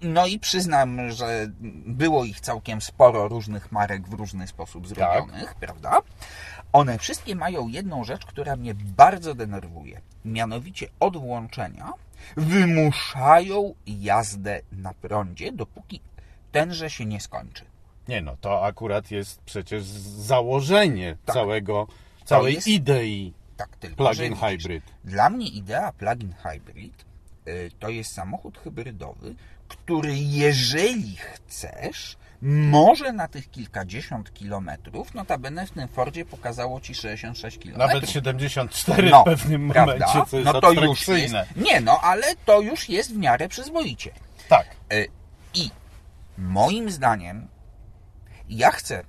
no 0.02 0.26
i 0.26 0.38
przyznam, 0.38 1.10
że 1.10 1.50
było 1.86 2.24
ich 2.24 2.40
całkiem 2.40 2.80
sporo 2.80 3.28
różnych 3.28 3.72
marek 3.72 4.08
w 4.08 4.12
różny 4.12 4.46
sposób 4.46 4.88
zrobionych, 4.88 5.54
prawda? 5.54 6.00
One 6.72 6.98
wszystkie 6.98 7.36
mają 7.36 7.68
jedną 7.68 8.04
rzecz, 8.04 8.26
która 8.26 8.56
mnie 8.56 8.74
bardzo 8.74 9.34
denerwuje. 9.34 10.00
Mianowicie 10.24 10.88
od 11.00 11.16
włączenia 11.16 11.92
wymuszają 12.36 13.74
jazdę 13.86 14.60
na 14.72 14.94
prądzie, 14.94 15.52
dopóki 15.52 16.00
tenże 16.52 16.90
się 16.90 17.04
nie 17.06 17.20
skończy. 17.20 17.64
Nie 18.08 18.20
no, 18.22 18.36
to 18.40 18.64
akurat 18.64 19.10
jest 19.10 19.40
przecież 19.40 19.82
założenie 19.84 21.16
Tak. 21.24 21.34
całego, 21.34 21.86
całej 22.24 22.54
jest- 22.54 22.68
idei 22.68 23.32
Tak 23.56 23.76
tylko, 23.76 23.96
plug-in 23.96 24.36
hybrid. 24.36 24.84
Dla 25.04 25.30
mnie 25.30 25.48
idea 25.48 25.92
plug-in 25.92 26.32
hybrid 26.32 27.04
y, 27.48 27.70
to 27.78 27.88
jest 27.88 28.12
samochód 28.12 28.58
hybrydowy, 28.58 29.34
który 29.68 30.14
jeżeli 30.18 31.16
chcesz, 31.16 32.16
może 32.42 33.12
na 33.12 33.28
tych 33.28 33.50
kilkadziesiąt 33.50 34.34
kilometrów, 34.34 35.14
notabene 35.14 35.66
w 35.66 35.70
tym 35.70 35.88
Fordzie 35.88 36.24
pokazało 36.24 36.80
Ci 36.80 36.94
66 36.94 37.58
kilometrów. 37.58 37.94
Nawet 37.94 38.10
74 38.10 39.10
No, 39.10 39.22
w 39.22 39.24
pewnym 39.24 39.70
prawda? 39.70 39.92
momencie, 40.06 40.30
co 40.30 40.36
jest 40.38 40.52
no 40.52 40.60
to 40.60 40.72
już 40.72 41.08
jest. 41.08 41.34
Nie 41.56 41.80
no, 41.80 42.00
ale 42.00 42.26
to 42.44 42.60
już 42.60 42.88
jest 42.88 43.14
w 43.14 43.16
miarę 43.16 43.48
przyzwoicie. 43.48 44.10
Tak. 44.48 44.66
Y, 44.92 45.08
I 45.54 45.70
moim 46.38 46.90
zdaniem 46.90 47.48
ja 48.48 48.70
chcę 48.70 49.02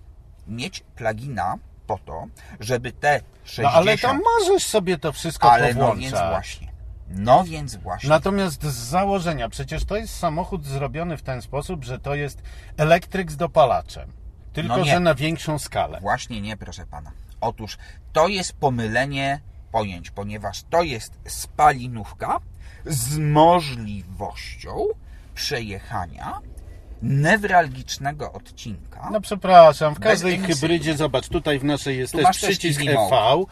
mieć 0.48 0.84
plugina 0.96 1.56
po 1.88 1.98
to, 1.98 2.26
żeby 2.60 2.92
te 2.92 3.22
60... 3.44 3.74
No 3.74 3.80
ale 3.80 3.98
tam 3.98 4.22
możesz 4.40 4.64
sobie 4.64 4.98
to 4.98 5.12
wszystko 5.12 5.52
ale 5.52 5.74
no 5.74 5.80
powłączać. 5.80 6.02
więc 6.02 6.14
właśnie. 6.14 6.68
No 7.10 7.44
więc 7.44 7.76
właśnie. 7.76 8.10
Natomiast 8.10 8.64
z 8.64 8.76
założenia, 8.76 9.50
przecież 9.50 9.86
to 9.86 9.96
jest 9.96 10.16
samochód 10.16 10.66
zrobiony 10.66 11.18
w 11.18 11.22
ten 11.22 11.42
sposób, 11.42 11.84
że 11.84 12.00
to 12.00 12.16
jest 12.16 12.42
elektryk 12.78 13.32
z 13.32 13.38
dopalaczem. 13.38 14.12
Tylko, 14.54 14.78
No 14.78 14.86
że 14.86 15.00
na 15.00 15.16
większą 15.16 15.60
skalę. 15.60 16.00
Właśnie 16.02 16.42
nie, 16.42 16.58
proszę 16.58 16.86
pana. 16.86 17.12
Otóż 17.42 17.78
to 18.14 18.28
jest 18.28 18.54
pomylenie 18.54 19.40
pojęć, 19.72 20.12
ponieważ 20.12 20.64
to 20.70 20.84
jest 20.84 21.20
spalinówka 21.26 22.40
z 22.86 23.18
możliwością 23.18 24.86
przejechania 25.36 26.40
newralgicznego 27.02 28.32
odcinka. 28.34 29.10
No 29.12 29.22
przepraszam, 29.22 29.96
w 29.96 30.00
każdej 30.00 30.40
hybrydzie, 30.40 30.98
zobacz, 30.98 31.30
tutaj 31.30 31.60
w 31.60 31.64
naszej 31.64 31.98
jest 31.98 32.14
Tu 32.14 32.18
też 32.18 32.38
przycisk 32.38 32.82
EV 32.82 33.46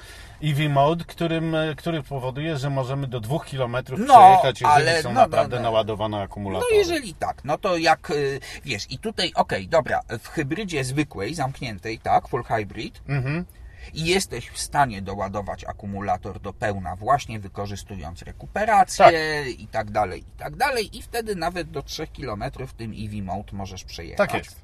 EV, 0.44 0.70
mode. 0.70 1.06
Którym, 1.06 1.56
e, 1.56 1.76
który 1.76 2.04
powoduje, 2.04 2.58
że 2.58 2.70
możemy 2.70 3.08
do 3.08 3.20
2 3.20 3.40
km 3.40 3.72
No, 3.72 3.84
przejechać, 3.88 4.62
jeżeli 4.62 4.66
ale 4.90 5.02
są 5.04 5.10
no, 5.10 5.14
no, 5.16 5.22
naprawdę 5.22 5.56
no. 5.56 5.62
naładowane 5.64 6.18
No 6.18 6.24
akumulatory. 6.24 6.76
jeżeli 6.76 7.14
tak, 7.14 7.42
no 7.46 7.58
to 7.58 7.78
jak, 7.78 8.10
y, 8.12 8.40
wiesz, 8.66 8.92
i 8.92 8.98
tutaj, 9.00 9.32
okej, 9.36 9.68
dobra, 9.68 10.02
w 10.20 10.28
hybrydzie 10.28 10.84
zwykłej, 10.84 11.36
zamkniętej, 11.36 12.00
tak, 12.00 12.28
full 12.28 12.44
hybrid, 12.44 13.02
Mhm. 13.08 13.46
i 13.94 14.06
jesteś 14.06 14.50
w 14.50 14.60
stanie 14.60 15.02
doładować 15.02 15.64
akumulator 15.64 16.40
do 16.40 16.54
pełna 16.54 16.96
właśnie 16.96 17.40
wykorzystując 17.40 18.22
rekuperację 18.22 19.06
Tak. 19.06 19.16
i 19.60 19.68
tak 19.68 19.92
dalej, 19.92 20.22
i 20.22 20.38
tak 20.40 20.56
dalej 20.56 20.98
i 20.98 21.02
wtedy 21.02 21.36
nawet 21.36 21.70
do 21.72 21.82
3 21.84 22.08
km 22.08 22.44
tym 22.78 22.92
EV 22.92 23.24
Mode 23.24 23.54
możesz 23.54 23.84
przejechać. 23.84 24.18
Tak 24.30 24.34
jest. 24.34 24.62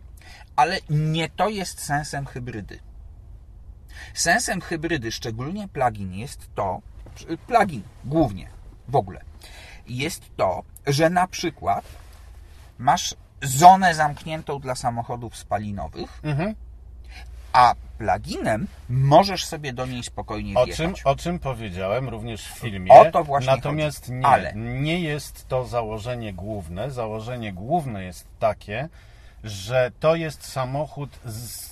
Ale 0.55 0.77
nie 0.89 1.29
to 1.29 1.49
jest 1.49 1.81
sensem 1.85 2.25
hybrydy. 2.25 2.79
Sensem 4.13 4.61
hybrydy, 4.61 5.11
szczególnie 5.11 5.67
plugin, 5.67 6.13
jest 6.13 6.49
to, 6.55 6.81
plugin 7.47 7.81
głównie, 8.05 8.47
w 8.87 8.95
ogóle, 8.95 9.21
jest 9.87 10.23
to, 10.37 10.63
że 10.87 11.09
na 11.09 11.27
przykład 11.27 11.85
masz 12.79 13.15
zonę 13.41 13.95
zamkniętą 13.95 14.59
dla 14.59 14.75
samochodów 14.75 15.37
spalinowych, 15.37 16.19
Mhm. 16.23 16.55
a 17.53 17.73
pluginem 17.97 18.67
możesz 18.89 19.45
sobie 19.45 19.73
do 19.73 19.85
niej 19.85 20.03
spokojnie 20.03 20.55
O 20.55 20.65
wjechać. 20.65 20.77
czym, 20.77 20.93
o 21.05 21.15
czym 21.15 21.39
powiedziałem 21.39 22.09
również 22.09 22.47
w 22.47 22.59
filmie. 22.59 22.91
O 22.93 23.11
to 23.11 23.23
właśnie 23.23 23.51
Natomiast 23.55 23.99
chodzi. 24.01 24.13
nie, 24.13 24.27
Ale- 24.27 24.53
nie 24.55 24.99
jest 24.99 25.47
to 25.47 25.65
założenie 25.65 26.33
główne. 26.33 26.91
Założenie 26.91 27.53
główne 27.53 28.03
jest 28.03 28.27
takie, 28.39 28.89
że 29.43 29.91
to 29.99 30.15
jest 30.15 30.45
samochód 30.51 31.19
z, 31.25 31.69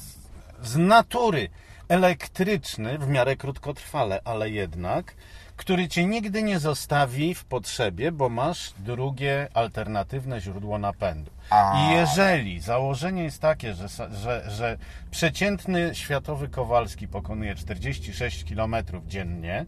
z 0.63 0.75
natury 0.77 1.49
elektryczny, 1.89 2.97
w 2.97 3.07
miarę 3.07 3.35
krótkotrwale, 3.35 4.21
ale 4.25 4.49
jednak, 4.49 5.15
który 5.57 5.87
cię 5.87 6.05
nigdy 6.05 6.43
nie 6.43 6.59
zostawi 6.59 7.35
w 7.35 7.45
potrzebie, 7.45 8.11
bo 8.11 8.29
masz 8.29 8.73
drugie 8.79 9.47
alternatywne 9.53 10.41
źródło 10.41 10.77
napędu. 10.77 11.31
A. 11.49 11.77
I 11.79 11.93
jeżeli 11.93 12.59
założenie 12.59 13.23
jest 13.23 13.41
takie, 13.41 13.73
że, 13.73 13.87
że, 14.11 14.43
że 14.51 14.77
przeciętny 15.11 15.95
światowy 15.95 16.47
Kowalski 16.47 17.07
pokonuje 17.07 17.55
46 17.55 18.43
km 18.43 18.75
dziennie, 19.07 19.65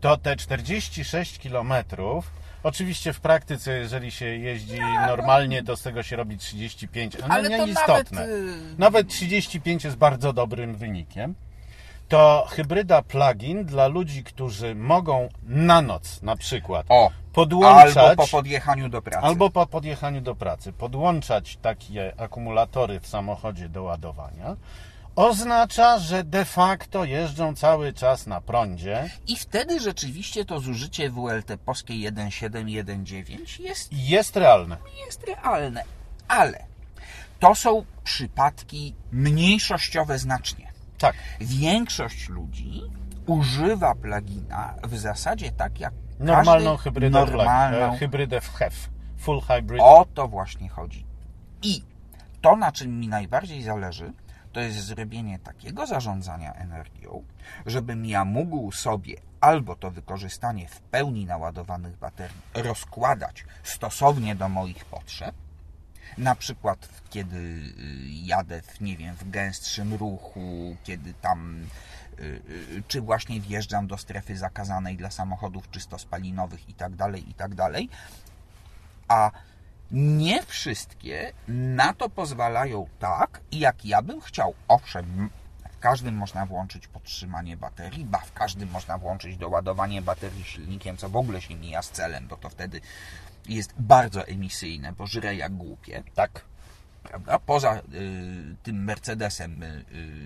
to 0.00 0.16
te 0.16 0.36
46 0.36 1.38
km, 1.38 1.72
oczywiście 2.62 3.12
w 3.12 3.20
praktyce, 3.20 3.78
jeżeli 3.78 4.10
się 4.10 4.26
jeździ 4.26 4.80
normalnie, 5.06 5.62
to 5.62 5.76
z 5.76 5.82
tego 5.82 6.02
się 6.02 6.16
robi 6.16 6.38
35, 6.38 7.16
ale, 7.16 7.34
Ale 7.34 7.48
nie 7.48 7.58
to 7.58 7.66
istotne. 7.66 8.20
nawet, 8.20 8.28
y, 8.28 8.54
Nawet 8.78 9.08
35 9.08 9.84
jest 9.84 9.96
bardzo 9.96 10.32
dobrym 10.32 10.74
wynikiem. 10.76 11.34
To 12.08 12.46
hybryda 12.50 13.02
plug-in 13.02 13.64
dla 13.64 13.86
ludzi, 13.86 14.24
którzy 14.24 14.74
mogą 14.74 15.28
na 15.42 15.82
noc 15.82 16.22
na 16.22 16.36
przykład 16.36 16.86
O, 16.88 17.10
podłączać 17.32 17.96
albo 17.96 18.22
po 18.22 18.28
podjechaniu 18.28 18.88
do 18.88 19.02
pracy. 19.02 19.26
Albo 19.26 19.50
po 19.50 19.66
podjechaniu 19.66 20.20
do 20.20 20.34
pracy 20.34 20.72
podłączać 20.72 21.56
takie 21.56 22.20
akumulatory 22.20 23.00
w 23.00 23.06
samochodzie 23.06 23.68
do 23.68 23.82
ładowania, 23.82 24.56
oznacza, 25.16 25.98
że 25.98 26.24
de 26.24 26.44
facto 26.44 27.04
jeżdżą 27.04 27.54
cały 27.54 27.92
czas 27.92 28.26
na 28.26 28.40
prądzie 28.40 29.10
I 29.26 29.36
wtedy 29.36 29.80
rzeczywiście 29.80 30.44
to 30.44 30.60
zużycie 30.60 31.10
WLT 31.10 31.60
polskie 31.64 31.94
1.7 31.94 32.68
i 32.68 32.84
1.9 32.84 33.60
jest, 33.60 33.92
jest 33.92 34.36
realne. 34.36 34.76
jest 35.06 35.24
realne. 35.26 35.84
Ale 36.28 36.64
to 37.40 37.54
są 37.54 37.84
przypadki 38.04 38.94
mniejszościowe 39.12 40.18
znacznie. 40.18 40.67
Tak. 40.98 41.16
Większość 41.40 42.28
ludzi 42.28 42.82
używa 43.26 43.94
plugina 43.94 44.74
w 44.82 44.98
zasadzie 44.98 45.52
tak 45.52 45.80
jak 45.80 45.94
Normalną 46.18 46.70
każdy 46.70 46.82
hybrydę, 46.82 47.20
normalną, 47.20 47.96
w, 47.96 47.98
hybrydę 47.98 48.40
w 48.40 48.54
HEV. 48.54 48.76
Full 49.18 49.40
hybrid. 49.40 49.80
O 49.82 50.06
to 50.14 50.28
właśnie 50.28 50.68
chodzi. 50.68 51.06
I 51.62 51.82
to, 52.40 52.56
na 52.56 52.72
czym 52.72 53.00
mi 53.00 53.08
najbardziej 53.08 53.62
zależy, 53.62 54.12
to 54.52 54.60
jest 54.60 54.78
zrobienie 54.78 55.38
takiego 55.38 55.86
zarządzania 55.86 56.52
energią, 56.52 57.24
żebym 57.66 58.06
ja 58.06 58.24
mógł 58.24 58.72
sobie 58.72 59.14
albo 59.40 59.76
to 59.76 59.90
wykorzystanie 59.90 60.68
w 60.68 60.80
pełni 60.80 61.26
naładowanych 61.26 61.98
baterii 61.98 62.40
rozkładać 62.54 63.44
stosownie 63.62 64.34
do 64.34 64.48
moich 64.48 64.84
potrzeb, 64.84 65.34
na 66.18 66.34
przykład 66.34 66.88
kiedy 67.10 67.36
y, 67.36 67.72
jadę 68.06 68.62
w, 68.62 68.80
nie 68.80 68.96
wiem, 68.96 69.14
w 69.14 69.30
gęstszym 69.30 69.94
ruchu, 69.94 70.76
kiedy 70.84 71.14
tam 71.14 71.66
y, 72.18 72.22
y, 72.22 72.82
czy 72.88 73.00
właśnie 73.00 73.40
wjeżdżam 73.40 73.86
do 73.86 73.98
strefy 73.98 74.36
zakazanej 74.36 74.96
dla 74.96 75.10
samochodów 75.10 75.70
czysto 75.70 75.98
spalinowych 75.98 76.68
i 76.68 76.74
tak 76.74 76.96
dalej, 76.96 77.30
i 77.30 77.34
tak 77.34 77.54
dalej. 77.54 77.88
A 79.08 79.30
nie 79.90 80.42
wszystkie 80.42 81.32
na 81.48 81.94
to 81.94 82.10
pozwalają 82.10 82.88
tak, 82.98 83.40
jak 83.52 83.84
ja 83.84 84.02
bym 84.02 84.20
chciał. 84.20 84.54
Owszem, 84.68 85.30
w 85.78 85.80
każdym 85.80 86.14
można 86.14 86.46
włączyć 86.46 86.88
podtrzymanie 86.88 87.56
baterii, 87.56 88.04
ba 88.04 88.18
w 88.18 88.32
każdym 88.32 88.70
można 88.70 88.98
włączyć 88.98 89.36
doładowanie 89.36 90.02
baterii 90.02 90.44
silnikiem, 90.44 90.96
co 90.96 91.08
w 91.08 91.16
ogóle 91.16 91.40
się 91.40 91.54
mija 91.54 91.82
z 91.82 91.90
celem, 91.90 92.26
bo 92.28 92.36
to 92.36 92.48
wtedy 92.48 92.80
jest 93.48 93.74
bardzo 93.78 94.26
emisyjne, 94.26 94.92
bo 94.92 95.06
żre 95.06 95.34
jak 95.34 95.56
głupie, 95.56 96.02
Tak. 96.14 96.47
Prawda? 97.08 97.38
Poza 97.38 97.76
y, 97.76 97.80
tym 98.62 98.84
Mercedesem 98.84 99.62
y, 99.62 99.84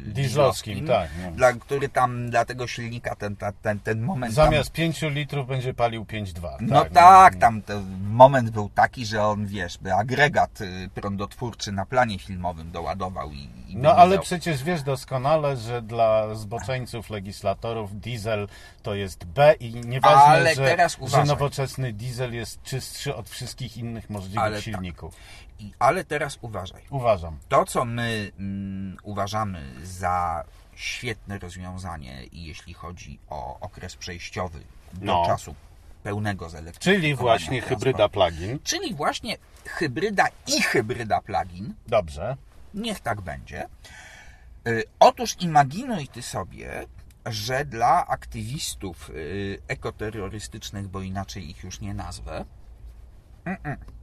y, 0.09 0.12
Dieslowskim, 0.12 0.87
tak, 0.87 1.11
no. 1.23 1.31
dla, 1.31 1.53
który 1.53 1.88
tam 1.88 2.31
dla 2.31 2.45
tego 2.45 2.66
silnika 2.66 3.16
ten, 3.16 3.37
ten, 3.62 3.81
ten 3.81 4.01
moment 4.01 4.35
tam, 4.35 4.45
Zamiast 4.45 4.73
5 4.73 5.03
litrów 5.03 5.47
będzie 5.47 5.75
palił 5.75 6.05
5,2. 6.05 6.49
no 6.61 6.85
tak, 6.85 7.37
tam 7.37 7.62
ten 7.62 7.85
moment 8.11 8.51
był 8.51 8.68
taki, 8.68 9.07
że 9.07 9.25
on, 9.25 9.47
wiesz, 9.47 9.79
by 9.79 9.95
agregat 9.95 10.61
y, 10.61 10.88
prądotwórczy 10.95 11.73
na 11.73 11.87
planie 11.87 12.18
filmowym 12.18 12.71
doładował 12.71 13.33
i, 13.33 13.49
i 13.68 13.77
No 13.77 13.97
ale 13.97 14.18
przecież 14.18 14.64
wiesz 14.64 14.83
doskonale, 14.83 15.57
że 15.57 15.83
dla 15.83 16.35
zboczeńców, 16.35 17.11
legislatorów 17.11 18.01
diesel 18.01 18.49
to 18.83 18.95
jest 18.95 19.25
B 19.25 19.55
i 19.61 19.75
nieważne, 19.75 20.23
Ale 20.23 20.55
że, 20.55 20.77
że 21.07 21.25
nowoczesny 21.25 21.92
diesel 21.92 22.35
jest 22.35 22.62
czystszy 22.62 23.14
od 23.14 23.29
wszystkich 23.29 23.77
innych 23.77 24.11
możliwych 24.11 24.45
Ale 24.45 24.57
tak. 24.57 24.64
silników. 24.64 25.14
I, 25.14 25.52
ale 25.79 26.05
teraz 26.05 26.38
uważaj. 26.40 26.83
Uważam. 26.90 27.38
To, 27.48 27.64
co 27.64 27.85
my 27.85 28.33
mm, 28.38 28.96
uważamy 29.03 29.72
za 29.85 30.44
świetne 30.75 31.38
rozwiązanie 31.38 32.25
i 32.25 32.44
jeśli 32.44 32.75
chodzi 32.75 33.18
o 33.31 33.61
okres 33.61 33.96
przejściowy 33.96 34.59
do 34.92 35.05
No. 35.07 35.22
czasu 35.27 35.55
pełnego 36.03 36.51
zelektryfikowania 36.51 37.01
Czyli 37.03 37.14
właśnie 37.14 37.61
hybryda 37.61 38.09
plug-in. 38.09 38.59
Czyli 38.64 38.94
właśnie 38.94 39.37
hybryda 39.66 40.27
i 40.46 40.62
hybryda 40.62 41.20
plug-in, 41.20 41.75
Dobrze. 41.87 42.37
niech 42.75 43.01
tak 43.01 43.20
będzie. 43.20 43.66
Y, 44.68 44.85
Otóż 45.01 45.37
imaginuj 45.40 46.09
ty 46.09 46.22
sobie, 46.22 46.85
że 47.27 47.64
dla 47.64 48.07
aktywistów 48.07 49.11
y, 49.11 49.59
ekoterrorystycznych, 49.68 50.88
bo 50.88 51.01
inaczej 51.01 51.51
ich 51.51 51.64
już 51.64 51.81
nie 51.81 51.94
nazwę, 51.94 52.44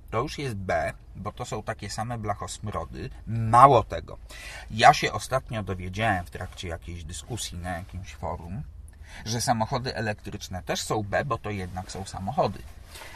to 0.09 0.21
już 0.21 0.37
jest 0.37 0.55
B, 0.55 0.93
bo 1.15 1.31
to 1.31 1.45
są 1.45 1.63
takie 1.63 1.89
same 1.89 2.17
blachosmrody. 2.17 3.09
Mało 3.27 3.83
tego, 3.83 4.17
ja 4.71 4.93
się 4.93 5.13
ostatnio 5.13 5.63
dowiedziałem 5.63 6.25
w 6.25 6.29
trakcie 6.29 6.67
jakiejś 6.67 7.03
dyskusji 7.03 7.57
na 7.57 7.77
jakimś 7.77 8.15
forum, 8.15 8.63
że 9.25 9.41
samochody 9.41 9.95
elektryczne 9.95 10.63
też 10.63 10.81
są 10.81 11.03
B, 11.03 11.25
bo 11.25 11.37
to 11.37 11.49
jednak 11.49 11.91
są 11.91 12.05
samochody. 12.05 12.59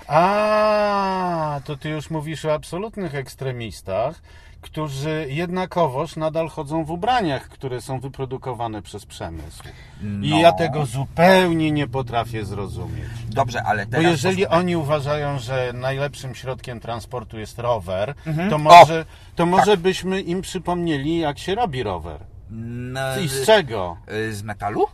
A, 0.07 1.59
to 1.65 1.77
ty 1.77 1.89
już 1.89 2.09
mówisz 2.09 2.45
o 2.45 2.53
absolutnych 2.53 3.15
ekstremistach, 3.15 4.21
którzy 4.61 5.25
jednakowoż 5.29 6.15
nadal 6.15 6.49
chodzą 6.49 6.83
w 6.85 6.91
ubraniach, 6.91 7.49
które 7.49 7.81
są 7.81 7.99
wyprodukowane 7.99 8.81
przez 8.81 9.05
przemysł. 9.05 9.63
I 10.01 10.05
No. 10.29 10.37
ja 10.39 10.51
tego 10.51 10.85
zupełnie 10.85 11.71
nie 11.71 11.87
potrafię 11.87 12.45
zrozumieć. 12.45 13.09
Dobrze, 13.29 13.63
ale 13.63 13.85
Bo 13.85 13.91
teraz... 13.91 14.11
jeżeli 14.11 14.47
oni 14.47 14.75
uważają, 14.75 15.39
że 15.39 15.71
najlepszym 15.73 16.35
środkiem 16.35 16.79
transportu 16.79 17.39
jest 17.39 17.59
rower, 17.59 18.13
Mhm. 18.27 18.49
to 18.49 18.57
może, 18.57 19.05
tak. 19.05 19.13
to 19.35 19.45
może 19.45 19.77
byśmy 19.77 20.21
im 20.21 20.41
przypomnieli, 20.41 21.17
jak 21.19 21.39
się 21.39 21.55
robi 21.55 21.83
rower. 21.83 22.19
No, 22.49 23.17
I 23.19 23.27
z 23.27 23.45
czego? 23.45 23.97
y, 24.11 24.35
Z 24.35 24.43
metalu? 24.43 24.85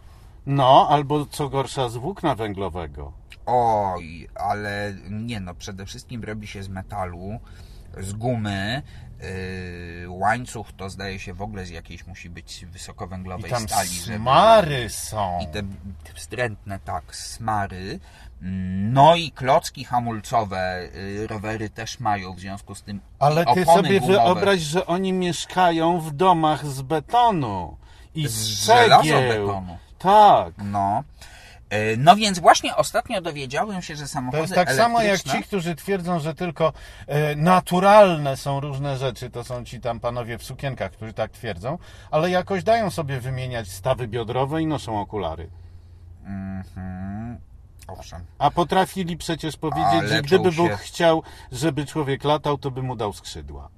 No, 0.46 0.88
albo 0.90 1.26
co 1.26 1.50
gorsza 1.50 1.90
z 1.90 1.98
włókna 1.98 2.36
węglowego. 2.36 3.12
Oj, 3.52 4.28
ale 4.36 4.94
nie 5.10 5.40
no, 5.40 5.54
przede 5.56 5.86
wszystkim 5.86 6.24
robi 6.24 6.48
się 6.48 6.64
z 6.64 6.70
metalu, 6.70 7.40
z 7.98 8.14
gumy. 8.14 8.82
Yy, 10.02 10.10
łańcuch 10.10 10.68
to 10.78 10.90
zdaje 10.90 11.20
się 11.20 11.34
w 11.34 11.42
ogóle 11.42 11.66
z 11.66 11.70
jakiejś 11.70 12.08
musi 12.08 12.30
być 12.30 12.62
I 12.62 12.66
wysokowęglowej 12.66 13.52
tam 13.52 13.64
stali, 13.68 13.90
żeby... 13.90 14.18
smary 14.18 14.90
są. 14.90 15.40
I 15.42 15.48
te 15.48 15.62
te 16.04 16.14
wstrętne, 16.14 16.80
tak, 16.80 17.16
smary. 17.16 18.00
Mm, 18.42 18.94
No 18.94 19.16
i 19.16 19.32
klocki 19.32 19.84
hamulcowe 19.84 20.90
yy, 20.94 21.28
rowery 21.28 21.70
też 21.70 22.00
mają, 22.00 22.34
w 22.34 22.40
związku 22.40 22.76
z 22.76 22.82
tym 22.82 23.02
Ale 23.20 23.44
i 23.44 23.54
ty 23.54 23.66
sobie 23.66 24.00
gumowe. 24.00 24.14
wyobraź, 24.24 24.60
że 24.62 24.86
oni 24.86 25.14
mieszkają 25.14 26.00
w 26.00 26.12
domach 26.12 26.66
z 26.66 26.82
betonu 26.82 27.78
i 28.16 28.28
z, 28.28 28.32
Z 28.32 28.46
żelazobetonu. 28.46 29.78
Tak. 30.00 30.54
No. 30.58 31.04
Yy, 31.72 31.78
No 31.98 32.16
więc 32.16 32.40
właśnie 32.40 32.76
ostatnio 32.76 33.22
dowiedziałem 33.22 33.82
się, 33.82 33.96
że 33.96 34.02
To 34.04 34.08
samochody 34.08 34.42
jest 34.42 34.54
tak 34.54 34.74
samo 34.74 35.02
jak 35.02 35.20
elektryczne- 35.20 35.38
ci, 35.38 35.44
którzy 35.44 35.76
twierdzą, 35.76 36.20
że 36.20 36.36
tylko 36.36 36.74
e, 37.08 37.36
naturalne 37.36 38.38
są 38.38 38.60
różne 38.60 38.98
rzeczy. 38.98 39.30
To 39.30 39.44
są 39.44 39.66
ci 39.66 39.80
tam 39.82 40.00
panowie 40.00 40.38
w 40.38 40.44
sukienkach, 40.44 40.92
którzy 40.92 41.14
tak 41.14 41.32
twierdzą, 41.32 41.78
ale 42.12 42.30
jakoś 42.30 42.64
dają 42.64 42.90
sobie 42.90 43.20
wymieniać 43.20 43.68
stawy 43.68 44.08
biodrowe 44.08 44.62
i 44.62 44.66
noszą 44.66 45.02
okulary. 45.02 45.50
Mhm. 46.26 47.38
Owszem. 47.88 48.26
A 48.38 48.52
potrafili 48.52 49.18
przecież 49.18 49.58
powiedzieć, 49.58 49.84
Ale 49.92 50.08
że 50.08 50.22
gdyby 50.22 50.52
Bóg 50.52 50.70
się- 50.72 50.78
chciał, 50.78 51.24
żeby 51.52 51.86
człowiek 51.86 52.24
latał, 52.24 52.58
to 52.58 52.72
by 52.72 52.84
mu 52.84 52.96
dał 52.96 53.14
skrzydła. 53.14 53.70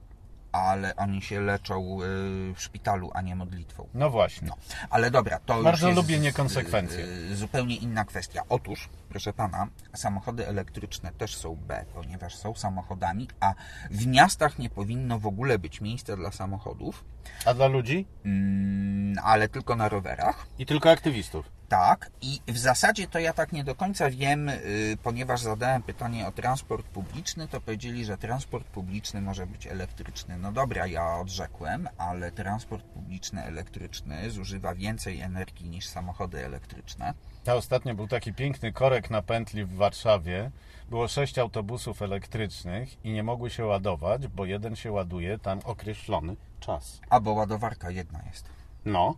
Ale 0.51 0.95
oni 0.95 1.21
się 1.21 1.41
leczą 1.41 1.99
yy, 1.99 2.05
w 2.53 2.55
szpitalu, 2.57 3.11
a 3.13 3.21
nie 3.21 3.35
modlitwą. 3.35 3.87
No 3.93 4.09
właśnie. 4.09 4.47
No, 4.47 4.55
ale 4.89 5.11
dobra, 5.11 5.39
to 5.39 5.63
Bardzo 5.63 5.87
już 5.87 5.95
jest 5.97 6.07
lubię 6.07 6.19
niekonsekwencje. 6.19 7.05
y, 7.05 7.35
zupełnie 7.35 7.75
inna 7.75 8.05
kwestia. 8.05 8.43
Otóż, 8.49 8.89
proszę 9.09 9.33
pana, 9.33 9.67
samochody 9.95 10.47
elektryczne 10.47 11.11
też 11.11 11.35
są 11.35 11.55
B, 11.55 11.85
ponieważ 11.93 12.35
są 12.35 12.55
samochodami, 12.55 13.27
a 13.39 13.53
w 13.91 14.07
miastach 14.07 14.59
nie 14.59 14.69
powinno 14.69 15.19
w 15.19 15.27
ogóle 15.27 15.59
być 15.59 15.81
miejsca 15.81 16.15
dla 16.15 16.31
samochodów, 16.31 17.03
A 17.45 17.53
dla 17.53 17.67
ludzi? 17.67 18.05
mm, 18.25 19.15
ale 19.23 19.49
tylko 19.49 19.75
na 19.75 19.89
rowerach. 19.89 20.47
I 20.59 20.65
tylko 20.65 20.91
aktywistów. 20.91 21.61
Tak, 21.71 22.11
i 22.21 22.39
w 22.47 22.57
zasadzie 22.57 23.07
to 23.07 23.19
ja 23.19 23.33
tak 23.33 23.51
nie 23.51 23.63
do 23.63 23.75
końca 23.75 24.09
wiem, 24.09 24.49
y, 24.49 24.97
ponieważ 25.03 25.41
zadałem 25.41 25.83
pytanie 25.83 26.27
o 26.27 26.31
transport 26.31 26.85
publiczny, 26.85 27.47
to 27.47 27.61
powiedzieli, 27.61 28.05
że 28.05 28.17
transport 28.17 28.67
publiczny 28.67 29.21
może 29.21 29.47
być 29.47 29.67
elektryczny. 29.67 30.37
No 30.37 30.51
dobra, 30.51 30.87
ja 30.87 31.17
odrzekłem, 31.17 31.89
ale 31.97 32.31
transport 32.31 32.85
publiczny 32.85 33.43
elektryczny 33.43 34.31
zużywa 34.31 34.75
więcej 34.75 35.21
energii 35.21 35.69
niż 35.69 35.87
samochody 35.87 36.45
elektryczne. 36.45 37.13
A 37.47 37.53
ostatnio 37.53 37.95
był 37.95 38.07
taki 38.07 38.33
piękny 38.33 38.73
korek 38.73 39.09
na 39.09 39.21
pętli 39.21 39.65
w 39.65 39.75
Warszawie. 39.75 40.51
Było 40.89 41.07
sześć 41.07 41.39
autobusów 41.39 42.01
elektrycznych 42.01 43.05
i 43.05 43.11
nie 43.11 43.23
mogły 43.23 43.49
się 43.49 43.65
ładować, 43.65 44.27
bo 44.27 44.45
jeden 44.45 44.75
się 44.75 44.91
ładuje 44.91 45.39
tam 45.39 45.59
określony 45.63 46.35
czas. 46.61 46.99
Albo 47.09 47.31
ładowarka 47.31 47.89
jedna 47.91 48.19
jest. 48.31 48.45
No, 48.85 49.15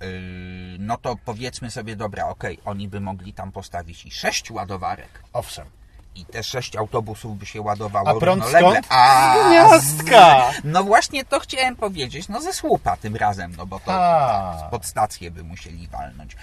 Yy, 0.00 0.06
No 0.78 0.96
to 0.98 1.16
powiedzmy 1.24 1.70
sobie, 1.70 1.96
dobra, 1.96 2.26
okej, 2.28 2.58
oni 2.64 2.88
by 2.88 3.00
mogli 3.00 3.32
tam 3.32 3.52
postawić 3.52 4.06
i 4.06 4.10
sześć 4.10 4.50
ładowarek. 4.50 5.22
owszem. 5.32 5.66
I 6.14 6.24
te 6.26 6.42
sześć 6.42 6.76
autobusów 6.76 7.38
by 7.38 7.46
się 7.46 7.60
ładowało 7.60 8.08
A 8.08 8.14
prąd 8.14 8.44
skąd? 8.44 8.86
A 8.88 9.34
Z 9.80 9.84
z- 9.84 10.04
No 10.64 10.84
właśnie 10.84 11.24
to 11.24 11.40
chciałem 11.40 11.76
powiedzieć, 11.76 12.28
no 12.28 12.40
ze 12.40 12.52
słupa 12.52 12.96
tym 12.96 13.16
razem, 13.16 13.54
no 13.56 13.66
bo 13.66 13.80
to 13.80 13.92
A. 13.94 14.68
pod 14.70 14.86
stację 14.86 15.30
by 15.30 15.42
musieli 15.44 15.88
walnąć. 15.88 16.36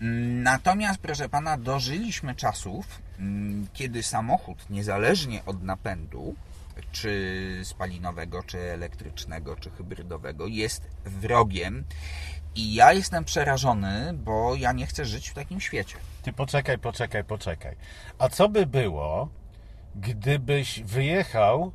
Mm, 0.00 0.42
Natomiast, 0.42 0.98
proszę 0.98 1.28
pana, 1.28 1.56
dożyliśmy 1.58 2.34
czasów, 2.34 2.86
mm, 3.18 3.66
kiedy 3.72 4.02
samochód, 4.02 4.70
niezależnie 4.70 5.44
od 5.46 5.62
napędu, 5.62 6.34
czy 6.92 7.60
spalinowego, 7.64 8.42
czy 8.42 8.58
elektrycznego, 8.58 9.56
czy 9.56 9.70
hybrydowego, 9.70 10.46
jest 10.46 10.88
wrogiem. 11.04 11.84
I 12.54 12.74
ja 12.74 12.92
jestem 12.92 13.24
przerażony, 13.24 14.12
bo 14.12 14.54
ja 14.54 14.72
nie 14.72 14.86
chcę 14.86 15.04
żyć 15.04 15.28
w 15.28 15.34
takim 15.34 15.60
świecie. 15.60 15.96
Ty 16.22 16.32
poczekaj, 16.32 16.78
poczekaj, 16.78 17.24
poczekaj. 17.24 17.76
A 18.18 18.28
co 18.28 18.48
by 18.48 18.66
było, 18.66 19.28
gdybyś 19.94 20.80
wyjechał 20.80 21.72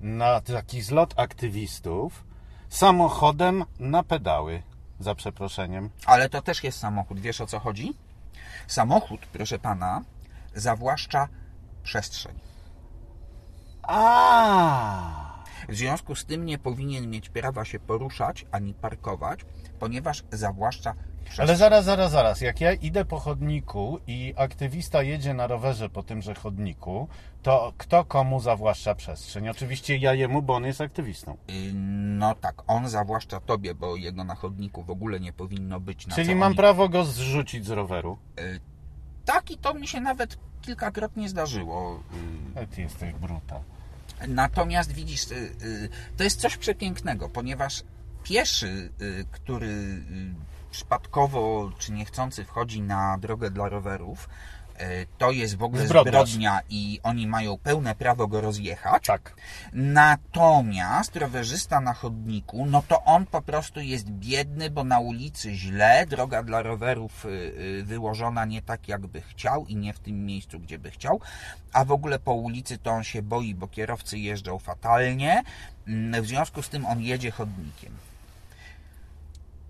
na 0.00 0.40
taki 0.40 0.82
zlot 0.82 1.14
aktywistów 1.16 2.24
samochodem 2.68 3.64
na 3.78 4.02
pedały, 4.02 4.62
za 5.00 5.14
przeproszeniem? 5.14 5.90
Ale 6.06 6.28
to 6.28 6.42
też 6.42 6.64
jest 6.64 6.78
samochód. 6.78 7.20
Wiesz 7.20 7.40
o 7.40 7.46
co 7.46 7.58
chodzi? 7.58 7.94
Samochód, 8.66 9.20
proszę 9.32 9.58
pana, 9.58 10.02
zawłaszcza 10.54 11.28
przestrzeń. 11.82 12.47
A. 13.88 15.38
W 15.68 15.74
związku 15.76 16.14
z 16.14 16.24
tym 16.24 16.44
nie 16.46 16.58
powinien 16.58 17.10
mieć 17.10 17.28
prawa 17.28 17.64
się 17.64 17.78
poruszać 17.80 18.46
ani 18.50 18.74
parkować, 18.74 19.40
ponieważ 19.78 20.24
zawłaszcza 20.32 20.94
przestrzeń. 21.24 21.46
Ale 21.48 21.56
zaraz, 21.56 21.84
zaraz, 21.84 22.10
zaraz. 22.12 22.40
Jak 22.40 22.60
ja 22.60 22.72
idę 22.72 23.04
po 23.04 23.18
chodniku 23.18 23.98
i 24.06 24.34
aktywista 24.36 25.02
jedzie 25.02 25.34
na 25.34 25.46
rowerze 25.46 25.88
po 25.88 26.02
tymże 26.02 26.34
chodniku, 26.34 27.08
to 27.42 27.72
kto 27.78 28.04
komu 28.04 28.40
zawłaszcza 28.40 28.94
przestrzeń? 28.94 29.48
Oczywiście 29.48 29.96
ja 29.96 30.14
jemu, 30.14 30.42
bo 30.42 30.54
on 30.54 30.64
jest 30.64 30.80
aktywistą. 30.80 31.32
Y, 31.50 31.72
No 32.18 32.34
tak, 32.34 32.62
on 32.66 32.88
zawłaszcza 32.88 33.40
tobie, 33.40 33.74
bo 33.74 33.96
jego 33.96 34.24
na 34.24 34.34
chodniku 34.34 34.82
w 34.82 34.90
ogóle 34.90 35.20
nie 35.20 35.32
powinno 35.32 35.80
być. 35.80 36.06
Na 36.06 36.14
Czyli 36.14 36.28
co 36.28 36.34
mam 36.34 36.46
oni... 36.46 36.56
prawo 36.56 36.88
go 36.88 37.04
zrzucić 37.04 37.66
z 37.66 37.70
roweru. 37.70 38.18
Tak 39.24 39.50
i 39.50 39.58
to 39.58 39.74
mi 39.74 39.88
się 39.88 40.00
nawet 40.00 40.38
kilkakrotnie 40.62 41.28
zdarzyło. 41.28 42.00
Y, 42.56 42.60
E, 42.60 42.66
Ty 42.66 42.80
jesteś 42.82 43.12
bruta. 43.14 43.60
Natomiast 44.28 44.92
widzisz, 44.92 45.30
y, 45.30 45.34
y, 45.62 45.88
to 46.16 46.24
jest 46.24 46.40
coś 46.40 46.56
przepięknego, 46.56 47.28
ponieważ 47.28 47.82
pieszy, 48.22 48.92
y, 49.02 49.24
który 49.30 50.02
przypadkowo 50.70 51.70
czy 51.78 51.92
niechcący 51.92 52.44
wchodzi 52.44 52.80
na 52.80 53.18
drogę 53.18 53.50
dla 53.50 53.68
rowerów, 53.68 54.28
to 55.18 55.30
jest 55.30 55.56
w 55.56 55.62
ogóle 55.62 55.86
Zbrodniarz. 55.86 56.14
zbrodnia 56.30 56.60
i 56.70 57.00
oni 57.02 57.26
mają 57.26 57.58
pełne 57.58 57.94
prawo 57.94 58.26
go 58.26 58.40
rozjechać. 58.40 59.06
Tak. 59.06 59.34
Natomiast 59.72 61.16
rowerzysta 61.16 61.80
na 61.80 61.94
chodniku, 61.94 62.66
no 62.66 62.82
to 62.88 63.04
on 63.04 63.26
po 63.26 63.42
prostu 63.42 63.80
jest 63.80 64.10
biedny, 64.10 64.70
bo 64.70 64.84
na 64.84 64.98
ulicy 64.98 65.54
źle, 65.54 66.06
droga 66.06 66.42
dla 66.42 66.62
rowerów 66.62 67.24
y, 67.24 67.28
y, 67.28 67.84
wyłożona 67.84 68.44
nie 68.44 68.62
tak 68.62 68.88
jakby 68.88 69.20
chciał 69.20 69.66
i 69.66 69.76
nie 69.76 69.92
w 69.92 69.98
tym 69.98 70.26
miejscu, 70.26 70.60
gdzie 70.60 70.78
by 70.78 70.90
chciał, 70.90 71.20
a 71.72 71.84
w 71.84 71.92
ogóle 71.92 72.18
po 72.18 72.32
ulicy 72.32 72.78
to 72.78 72.90
on 72.90 73.04
się 73.04 73.22
boi, 73.22 73.54
bo 73.54 73.68
kierowcy 73.68 74.18
jeżdżą 74.18 74.58
fatalnie, 74.58 75.42
Mm, 75.88 76.22
w 76.22 76.26
związku 76.26 76.62
z 76.62 76.68
tym 76.68 76.86
on 76.86 77.00
jedzie 77.00 77.30
chodnikiem. 77.30 77.92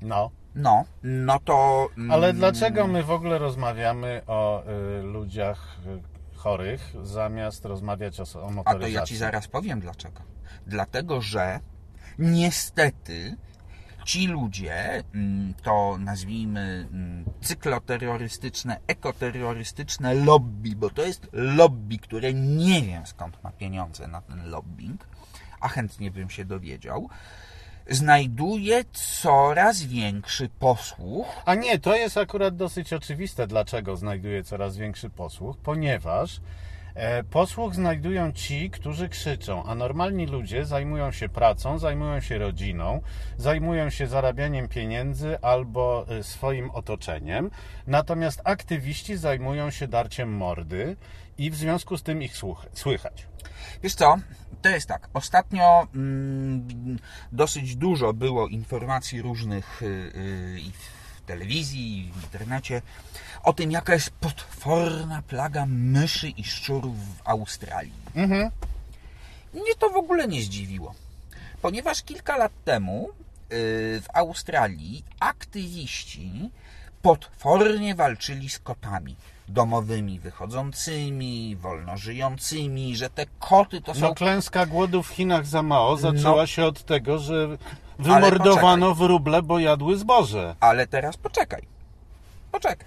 No. 0.03 0.31
No, 0.59 0.85
no 1.03 1.39
to... 1.39 1.89
mm, 1.97 2.11
Ale 2.11 2.33
dlaczego 2.33 2.87
my 2.87 3.03
w 3.03 3.11
ogóle 3.11 3.39
rozmawiamy 3.39 4.23
o 4.27 4.63
y, 4.99 5.03
ludziach 5.03 5.77
y, 5.87 6.37
chorych, 6.39 6.95
zamiast 7.03 7.65
rozmawiać 7.65 8.21
o, 8.21 8.23
o 8.23 8.49
A 8.49 8.51
motoryzacji? 8.51 8.95
to 8.95 9.01
ja 9.01 9.07
Ci 9.07 9.17
zaraz 9.17 9.49
powiem 9.49 9.81
dlaczego. 9.81 10.23
Dlatego, 10.67 11.21
że 11.21 11.61
niestety 12.19 13.37
ci 14.05 14.27
ludzie, 14.27 15.03
mm, 15.15 15.55
to 15.63 15.97
nazwijmy 16.01 16.89
mm, 16.93 17.25
cykloterrorystyczne, 17.41 18.81
ekoterrorystyczne 18.87 20.15
lobby, 20.15 20.77
bo 20.77 20.91
to 20.91 21.03
jest 21.03 21.29
lobby, 21.33 21.99
które 21.99 22.35
nie 22.35 22.83
wiem 22.83 23.07
skąd 23.07 23.45
ma 23.45 23.53
pieniądze 23.53 24.09
na 24.09 24.21
ten 24.23 24.51
lobbying, 24.51 25.09
a 25.61 25.69
chętnie 25.69 26.11
bym 26.11 26.31
się 26.31 26.45
dowiedział, 26.45 27.09
znajduje 27.89 28.85
coraz 28.93 29.83
większy 29.83 30.49
posłuch. 30.59 31.27
A 31.45 31.55
nie, 31.55 31.79
to 31.79 31.97
jest 31.97 32.17
akurat 32.17 32.57
dosyć 32.57 32.93
oczywiste, 32.93 33.47
dlaczego 33.47 33.97
znajduje 33.97 34.45
coraz 34.45 34.77
większy 34.77 35.11
posłuch, 35.11 35.57
ponieważ 35.57 36.41
e, 36.95 37.25
posłuch 37.25 37.75
znajdują 37.75 38.33
ci, 38.33 38.71
którzy 38.71 39.09
krzyczą, 39.09 39.65
a 39.65 39.75
normalni 39.75 40.27
ludzie 40.27 40.65
zajmują 40.65 41.13
się 41.13 41.29
pracą, 41.29 41.79
zajmują 41.79 42.21
się 42.21 42.39
rodziną, 42.39 43.01
zajmują 43.37 43.91
się 43.91 44.07
zarabianiem 44.07 44.69
pieniędzy 44.69 45.39
albo 45.43 46.07
e, 46.09 46.23
swoim 46.23 46.71
otoczeniem, 46.71 47.51
natomiast 47.87 48.41
aktywiści 48.45 49.17
zajmują 49.17 49.71
się 49.71 49.89
darciem 49.89 50.37
mordy 50.37 50.97
i 51.39 51.51
w 51.51 51.57
związku 51.57 51.97
z 51.97 52.03
tym 52.03 52.23
ich 52.23 52.37
słychać. 52.75 53.27
Wiesz 53.83 53.95
co, 53.95 54.17
to 54.63 54.69
jest 54.69 54.89
tak. 54.89 55.09
Ostatnio 55.15 55.87
mm, 55.95 56.99
dosyć 57.33 57.77
dużo 57.77 58.13
było 58.13 58.49
informacji 58.49 59.23
różnych 59.23 59.83
y, 59.83 59.87
y, 59.87 60.61
i 60.61 60.73
w 60.73 61.27
telewizji, 61.27 62.13
w 62.15 62.23
internecie 62.23 62.83
o 63.43 63.53
tym, 63.53 63.73
jaka 63.73 63.95
jest 63.95 64.11
potworna 64.11 65.23
plaga 65.23 65.67
myszy 65.67 66.29
i 66.29 66.45
szczurów 66.45 66.97
w 66.97 67.29
Australii. 67.29 67.93
Mhm. 68.15 68.51
Mnie 69.55 69.75
to 69.79 69.91
w 69.91 69.97
ogóle 69.97 70.29
nie 70.29 70.43
zdziwiło, 70.43 70.95
ponieważ 71.63 72.03
kilka 72.03 72.37
lat 72.37 72.53
temu 72.65 73.09
y, 73.09 73.15
w 74.01 74.07
Australii 74.15 75.05
aktywiści 75.21 76.51
potwornie 77.03 77.95
walczyli 77.95 78.49
z 78.49 78.59
kotami 78.59 79.17
domowymi, 79.49 80.19
wychodzącymi, 80.21 81.57
wolno 81.57 81.97
żyjącymi, 81.97 82.97
że 82.97 83.11
te 83.11 83.27
koty 83.39 83.81
to 83.81 83.95
są... 83.95 84.01
No 84.01 84.15
klęska 84.15 84.67
głodu 84.67 85.03
w 85.03 85.09
Chinach 85.09 85.47
za 85.47 85.63
mało 85.63 85.97
zaczęła 85.97 86.37
No. 86.43 86.47
się 86.47 86.65
od 86.65 86.85
tego, 86.85 87.19
że 87.19 87.49
wymordowano 87.99 88.95
wróble, 88.95 89.43
bo 89.43 89.59
jadły 89.59 89.97
zboże. 89.97 90.55
Ale 90.61 90.87
teraz 90.87 91.17
poczekaj. 91.17 91.63
Poczekaj. 92.53 92.87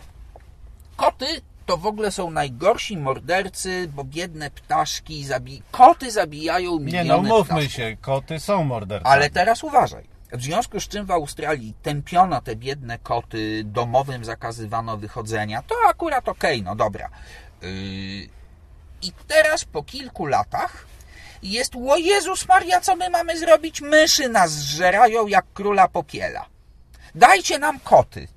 Koty 0.95 1.25
to 1.65 1.77
w 1.77 1.85
ogóle 1.85 2.11
są 2.11 2.31
najgorsi 2.31 2.97
mordercy, 2.97 3.89
bo 3.95 4.03
biedne 4.03 4.51
ptaszki 4.51 5.23
zabi... 5.25 5.61
Koty 5.71 6.11
zabijają 6.11 6.79
Nie 6.79 6.85
miliony 6.85 7.29
no, 7.29 7.35
mówmy 7.37 7.45
ptaszków. 7.55 7.71
się, 7.73 7.97
koty 8.01 8.39
są 8.39 8.63
mordercami. 8.63 9.13
Ale 9.15 9.29
teraz 9.29 9.63
uważaj. 9.63 10.03
W 10.31 10.43
związku 10.43 10.79
z 10.79 10.87
czym 10.87 11.05
w 11.05 11.11
Australii 11.11 11.73
tępiono 11.81 12.41
te 12.41 12.55
biedne 12.55 12.99
koty, 12.99 13.63
domowym 13.65 14.25
zakazywano 14.25 14.97
wychodzenia, 14.97 15.61
to 15.61 15.75
akurat 15.89 16.29
okej, 16.29 16.63
no 16.63 16.75
dobra. 16.75 17.09
Yy, 17.61 17.69
I 19.01 19.11
teraz 19.27 19.65
po 19.65 19.83
kilku 19.83 20.25
latach 20.25 20.85
jest, 21.43 21.75
o 21.75 21.97
Jezus 21.97 22.47
Maria, 22.47 22.81
co 22.81 22.95
my 22.95 23.09
mamy 23.09 23.39
zrobić? 23.39 23.81
Myszy 23.81 24.29
nas 24.29 24.51
zżerają 24.51 25.27
jak 25.27 25.45
króla 25.53 25.87
popiela. 25.87 26.45
Dajcie 27.15 27.59
nam 27.59 27.79
koty. 27.79 28.27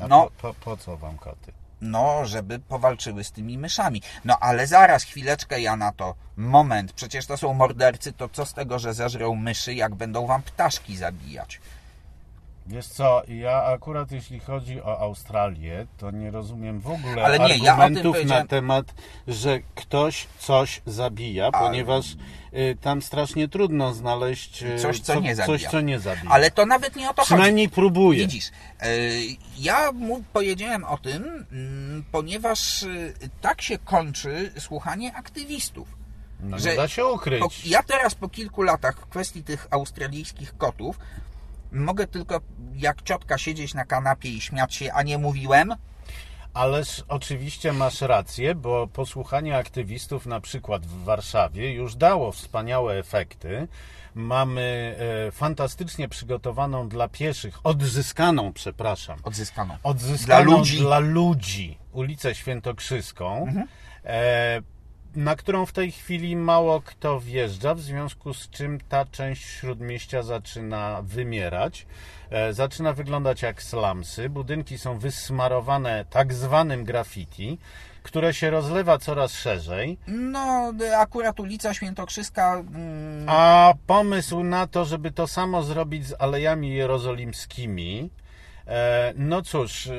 A 0.00 0.08
no. 0.08 0.30
po, 0.38 0.54
po, 0.54 0.54
po 0.54 0.76
co 0.76 0.96
wam 0.96 1.18
koty? 1.18 1.52
No, 1.84 2.26
żeby 2.26 2.58
powalczyły 2.58 3.24
z 3.24 3.32
tymi 3.32 3.58
myszami. 3.58 4.02
No 4.24 4.38
ale 4.40 4.66
zaraz, 4.66 5.04
chwileczkę 5.04 5.60
ja 5.60 5.76
na 5.76 5.92
to. 5.92 6.14
Moment, 6.36 6.92
przecież 6.92 7.26
to 7.26 7.36
są 7.36 7.54
mordercy, 7.54 8.12
to 8.12 8.28
co 8.28 8.46
z 8.46 8.54
tego, 8.54 8.78
że 8.78 8.94
zeżrą 8.94 9.34
myszy, 9.34 9.74
jak 9.74 9.94
będą 9.94 10.26
wam 10.26 10.42
ptaszki 10.42 10.96
zabijać? 10.96 11.60
Wiesz 12.66 12.86
co, 12.86 13.22
ja 13.28 13.62
akurat 13.64 14.12
jeśli 14.12 14.40
chodzi 14.40 14.82
o 14.82 14.98
Australię, 14.98 15.86
to 15.98 16.10
nie 16.10 16.30
rozumiem 16.30 16.80
w 16.80 16.86
ogóle 16.90 17.24
Ale 17.24 17.38
nie, 17.38 17.56
ja 17.58 17.72
argumentów 17.76 18.12
powiedziałem- 18.16 18.42
na 18.42 18.48
temat, 18.48 18.94
że 19.28 19.60
ktoś 19.74 20.26
coś 20.38 20.82
zabija, 20.86 21.52
ponieważ 21.52 22.12
y, 22.54 22.76
tam 22.80 23.02
strasznie 23.02 23.48
trudno 23.48 23.94
znaleźć 23.94 24.62
y, 24.62 24.78
Coś, 24.78 25.00
co 25.00 25.20
nie 25.20 25.36
zabija. 25.36 25.58
Coś, 25.58 25.70
co 25.70 25.80
nie 25.80 26.00
zabija. 26.00 26.30
Ale 26.30 26.50
to 26.50 26.66
nawet 26.66 26.96
nie 26.96 27.10
o 27.10 27.14
to 27.14 27.22
chodzi. 27.22 27.34
Przynajmniej 27.34 27.68
próbuje. 27.68 28.18
Widzisz, 28.18 28.50
e, 28.80 28.88
ja 29.58 29.92
mu 29.92 30.22
powiedziałem 30.32 30.84
o 30.84 30.98
tym, 30.98 31.46
mm, 31.52 32.04
ponieważ 32.12 32.82
e, 32.82 32.88
tak 33.40 33.62
się 33.62 33.78
kończy 33.78 34.52
słuchanie 34.58 35.14
aktywistów. 35.14 35.88
No 36.40 36.58
że 36.58 36.70
nie 36.70 36.76
da 36.76 36.88
się 36.88 37.06
ukryć. 37.06 37.40
Po, 37.40 37.48
ja 37.64 37.82
teraz 37.82 38.14
po 38.14 38.28
kilku 38.28 38.62
latach 38.62 38.96
w 39.00 39.06
kwestii 39.06 39.42
tych 39.42 39.66
australijskich 39.70 40.56
kotów 40.56 40.98
mogę 41.74 42.06
tylko 42.06 42.40
jak 42.74 43.02
ciotka 43.02 43.38
siedzieć 43.38 43.74
na 43.74 43.84
kanapie 43.84 44.28
i 44.28 44.40
śmiać 44.40 44.74
się, 44.74 44.92
a 44.92 45.02
nie 45.02 45.18
mówiłem. 45.18 45.74
Ależ 46.54 47.04
oczywiście 47.08 47.72
masz 47.72 48.00
rację, 48.00 48.54
bo 48.54 48.86
posłuchanie 48.86 49.56
aktywistów 49.56 50.26
na 50.26 50.40
przykład 50.40 50.86
w 50.86 51.04
Warszawie 51.04 51.72
już 51.72 51.96
dało 51.96 52.32
wspaniałe 52.32 52.94
efekty. 52.98 53.68
Mamy 54.14 54.96
e, 55.28 55.32
fantastycznie 55.32 56.08
przygotowaną 56.08 56.88
dla 56.88 57.08
pieszych, 57.08 57.58
odzyskaną, 57.66 58.52
przepraszam, 58.52 59.18
Odzyskano. 59.22 59.78
odzyskaną 59.82 60.44
Dla 60.44 60.56
ludzi. 60.58 60.78
dla 60.78 60.98
ludzi 60.98 61.78
ulicę 61.92 62.34
Świętokrzyską, 62.34 63.46
e, 64.04 64.62
na 65.16 65.36
którą 65.36 65.66
w 65.66 65.72
tej 65.72 65.92
chwili 65.92 66.36
mało 66.36 66.80
kto 66.80 67.20
wjeżdża, 67.20 67.74
w 67.74 67.80
związku 67.80 68.34
z 68.34 68.50
czym 68.50 68.80
ta 68.88 69.04
część 69.04 69.44
śródmieścia 69.44 70.22
zaczyna 70.22 71.02
wymierać. 71.02 71.86
E, 72.30 72.52
zaczyna 72.52 72.92
wyglądać 72.92 73.42
jak 73.42 73.62
slumsy. 73.62 74.28
Budynki 74.28 74.78
są 74.78 74.98
wysmarowane 74.98 76.04
tak 76.10 76.34
zwanym 76.34 76.84
graffiti, 76.84 77.58
które 78.02 78.34
się 78.34 78.50
rozlewa 78.50 78.98
coraz 78.98 79.32
szerzej. 79.32 79.98
No, 80.06 80.72
akurat 80.98 81.40
ulica 81.40 81.74
Świętokrzyska. 81.74 82.54
Mm, 82.54 83.28
A 83.28 83.72
pomysł 83.86 84.42
na 84.42 84.66
to, 84.66 84.84
żeby 84.84 85.10
to 85.10 85.26
samo 85.26 85.62
zrobić 85.62 86.06
z 86.06 86.14
alejami 86.18 86.74
jerozolimskimi, 86.74 88.10
no 89.16 89.42
cóż, 89.42 89.86
e, 89.86 89.92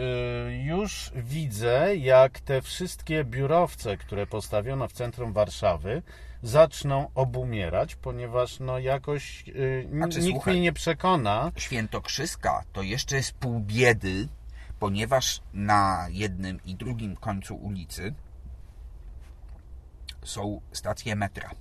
już 0.63 1.11
widzę, 1.15 1.95
jak 1.95 2.39
te 2.39 2.61
wszystkie 2.61 3.23
biurowce, 3.23 3.97
które 3.97 4.27
postawiono 4.27 4.87
w 4.87 4.93
centrum 4.93 5.33
Warszawy, 5.33 6.01
zaczną 6.43 7.09
obumierać, 7.15 7.95
ponieważ 7.95 8.59
no 8.59 8.79
jakoś 8.79 9.45
e, 9.49 9.89
Znaczy, 9.89 10.19
nikt 10.19 10.31
słuchaj. 10.31 10.53
mnie 10.53 10.61
nie 10.61 10.73
przekona. 10.73 11.51
Świętokrzyska 11.55 12.63
to 12.73 12.81
jeszcze 12.81 13.15
jest 13.15 13.33
pół 13.33 13.59
biedy, 13.59 14.27
ponieważ 14.79 15.41
na 15.53 16.07
jednym 16.09 16.59
i 16.65 16.75
drugim 16.75 17.15
końcu 17.15 17.55
ulicy 17.55 18.13
są 20.23 20.61
stacje 20.71 21.15
metra. 21.15 21.51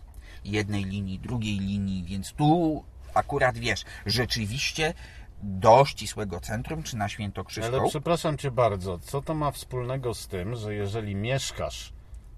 Jednej 0.45 0.85
linii, 0.85 1.19
drugiej 1.19 1.59
linii, 1.59 2.05
więc 2.05 2.33
tu 2.33 2.85
akurat 3.15 3.59
wiesz, 3.59 3.85
rzeczywiście 4.07 4.95
do 5.45 5.85
ścisłego 5.85 6.41
centrum, 6.41 6.83
czy 6.83 6.97
na 6.97 7.09
Świętokrzyską, 7.09 7.77
Ale 7.79 7.89
przepraszam 7.89 8.39
cię 8.39 8.51
bardzo, 8.51 8.99
co 8.99 9.23
to 9.23 9.35
ma 9.35 9.51
wspólnego 9.51 10.15
z 10.15 10.29
tym, 10.29 10.57
że 10.57 10.75
jeżeli 10.75 11.15
mieszkasz 11.15 11.93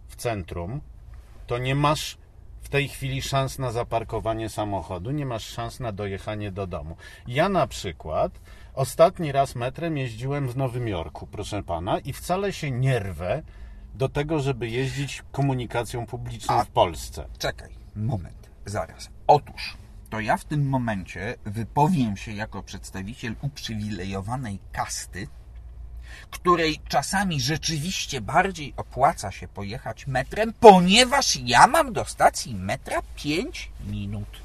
w 0.09 0.17
centrum, 0.17 0.81
to 1.47 1.59
nie 1.59 1.75
masz 1.75 2.19
w 2.61 2.69
tej 2.69 2.89
chwili 2.89 3.23
szans 3.23 3.59
na 3.59 3.73
zaparkowanie 3.73 4.49
samochodu, 4.49 5.11
nie 5.11 5.27
masz 5.27 5.45
szans 5.47 5.81
na 5.81 5.93
dojechanie 5.93 6.53
do 6.53 6.67
domu. 6.67 6.97
Ja 7.27 7.49
na 7.49 7.67
przykład 7.67 8.41
ostatni 8.75 9.33
raz 9.33 9.55
metrem 9.55 9.99
jeździłem 9.99 10.49
w 10.49 10.57
Nowym 10.57 10.89
Jorku, 10.89 11.27
proszę 11.27 11.63
pana, 11.63 11.99
i 11.99 12.13
wcale 12.13 12.53
się 12.53 12.71
nie 12.71 12.99
rwę 12.99 13.43
do 13.95 14.09
tego, 14.09 14.41
żeby 14.41 14.69
jeździć 14.69 15.23
komunikacją 15.33 16.07
publiczną 16.07 16.55
A- 16.55 16.65
w 16.65 16.69
Polsce. 16.69 17.27
Czekaj, 17.39 17.71
moment, 17.97 18.51
zaraz. 18.65 19.09
Otóż, 19.27 19.77
to 20.11 20.21
ja 20.21 20.37
w 20.37 20.45
tym 20.45 20.69
momencie 20.69 21.35
wypowiem 21.45 22.17
się 22.17 22.33
jako 22.33 22.63
przedstawiciel 22.63 23.35
uprzywilejowanej 23.43 24.59
kasty, 24.73 25.29
której 26.31 26.81
czasami 26.89 27.41
rzeczywiście 27.41 28.21
bardziej 28.21 28.75
opłaca 28.77 29.31
się 29.31 29.49
pojechać 29.49 30.07
metrem, 30.07 30.53
ponieważ 30.61 31.37
ja 31.37 31.67
mam 31.67 31.93
do 31.93 32.05
stacji 32.05 32.55
metra 32.55 33.03
5 33.17 33.71
minut. 33.87 34.41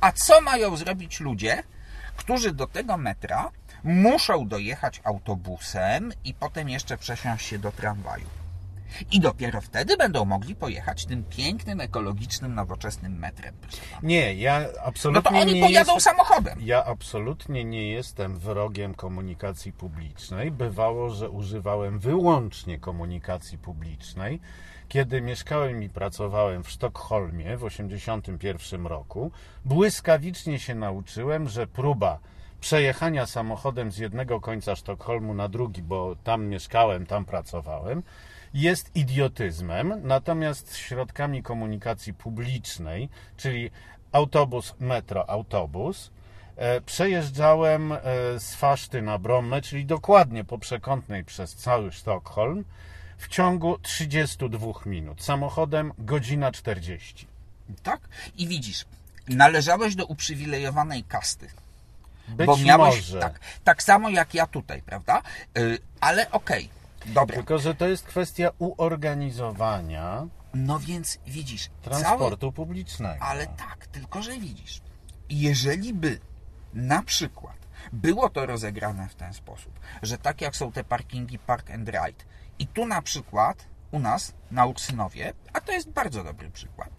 A 0.00 0.12
co 0.12 0.40
mają 0.40 0.76
zrobić 0.76 1.20
ludzie, 1.20 1.62
którzy 2.16 2.52
do 2.52 2.66
tego 2.66 2.96
metra 2.96 3.50
muszą 3.84 4.48
dojechać 4.48 5.00
autobusem 5.04 6.12
i 6.24 6.34
potem 6.34 6.68
jeszcze 6.68 6.98
przesiąść 6.98 7.46
się 7.46 7.58
do 7.58 7.72
tramwaju? 7.72 8.41
I 9.12 9.20
dopiero 9.20 9.60
wtedy 9.60 9.96
będą 9.96 10.24
mogli 10.24 10.54
pojechać 10.54 11.06
tym 11.06 11.24
pięknym, 11.24 11.80
ekologicznym, 11.80 12.54
nowoczesnym 12.54 13.18
metrem. 13.18 13.54
Nie, 14.02 14.34
ja 14.34 14.60
No 14.60 14.66
to 14.72 14.82
absolutnie 14.84 15.40
oni 15.40 15.54
nie 15.54 15.62
pojadą 15.62 15.94
jestem... 15.94 16.14
samochodem. 16.14 16.58
Ja 16.62 16.84
absolutnie 16.84 17.64
nie 17.64 17.90
jestem 17.90 18.38
wrogiem 18.38 18.94
komunikacji 18.94 19.72
publicznej. 19.72 20.50
Bywało, 20.50 21.10
że 21.10 21.30
używałem 21.30 21.98
wyłącznie 21.98 22.78
komunikacji 22.78 23.58
publicznej. 23.58 24.40
Kiedy 24.88 25.20
mieszkałem 25.20 25.82
i 25.82 25.88
pracowałem 25.88 26.64
w 26.64 26.70
Sztokholmie 26.70 27.56
w 27.56 27.64
1981 27.64 28.86
roku, 28.86 29.30
błyskawicznie 29.64 30.58
się 30.58 30.74
nauczyłem, 30.74 31.48
że 31.48 31.66
próba 31.66 32.18
przejechania 32.60 33.26
samochodem 33.26 33.92
z 33.92 33.98
jednego 33.98 34.40
końca 34.40 34.76
Sztokholmu 34.76 35.34
na 35.34 35.48
drugi, 35.48 35.82
bo 35.82 36.16
tam 36.24 36.46
mieszkałem, 36.46 37.06
tam 37.06 37.24
pracowałem, 37.24 38.02
jest 38.54 38.96
idiotyzmem, 38.96 40.00
natomiast 40.02 40.76
środkami 40.76 41.42
komunikacji 41.42 42.14
publicznej, 42.14 43.08
czyli 43.36 43.70
autobus, 44.12 44.74
metro, 44.80 45.30
autobus, 45.30 46.10
e, 46.56 46.80
przejeżdżałem 46.80 47.92
e, 47.92 47.98
z 48.38 48.54
Faszty 48.54 49.02
na 49.02 49.18
Brommę, 49.18 49.62
czyli 49.62 49.86
dokładnie 49.86 50.44
po 50.44 50.58
przekątnej 50.58 51.24
przez 51.24 51.54
cały 51.54 51.92
Sztokholm, 51.92 52.64
w 53.18 53.28
ciągu 53.28 53.78
32 53.78 54.72
minut. 54.86 55.22
Samochodem 55.22 55.92
godzina 55.98 56.52
40. 56.52 57.26
Tak? 57.82 58.00
I 58.36 58.46
widzisz, 58.46 58.84
należałeś 59.28 59.94
do 59.96 60.06
uprzywilejowanej 60.06 61.04
kasty. 61.04 61.48
Być 62.28 62.46
bo 62.46 62.56
miałeś 62.56 62.96
może. 62.96 63.20
tak, 63.20 63.40
tak 63.64 63.82
samo 63.82 64.10
jak 64.10 64.34
ja 64.34 64.46
tutaj, 64.46 64.82
prawda? 64.82 65.22
Yy, 65.54 65.78
ale 66.00 66.30
okej, 66.30 66.68
dobra. 67.06 67.36
Tylko, 67.36 67.58
że 67.58 67.74
to 67.74 67.88
jest 67.88 68.04
kwestia 68.04 68.50
uorganizowania 68.58 70.26
No 70.54 70.78
więc 70.78 71.18
widzisz, 71.26 71.70
transportu 71.82 72.52
publicznego. 72.52 73.24
Ale 73.24 73.46
tak, 73.46 73.86
tylko 73.86 74.22
że 74.22 74.38
widzisz, 74.38 74.80
jeżeli 75.30 75.94
by 75.94 76.20
na 76.74 77.02
przykład 77.02 77.56
było 77.92 78.30
to 78.30 78.46
rozegrane 78.46 79.08
w 79.08 79.14
ten 79.14 79.34
sposób, 79.34 79.80
że 80.02 80.18
tak 80.18 80.40
jak 80.40 80.56
są 80.56 80.72
te 80.72 80.84
parkingi 80.84 81.38
Park 81.38 81.70
and 81.70 81.88
Ride 81.88 82.24
i 82.58 82.66
tu 82.66 82.86
na 82.86 83.02
przykład 83.02 83.66
u 83.90 83.98
nas 83.98 84.34
na 84.50 84.66
Ursynowie, 84.66 85.32
a 85.52 85.60
to 85.60 85.72
jest 85.72 85.90
bardzo 85.90 86.24
dobry 86.24 86.50
przykład, 86.50 86.90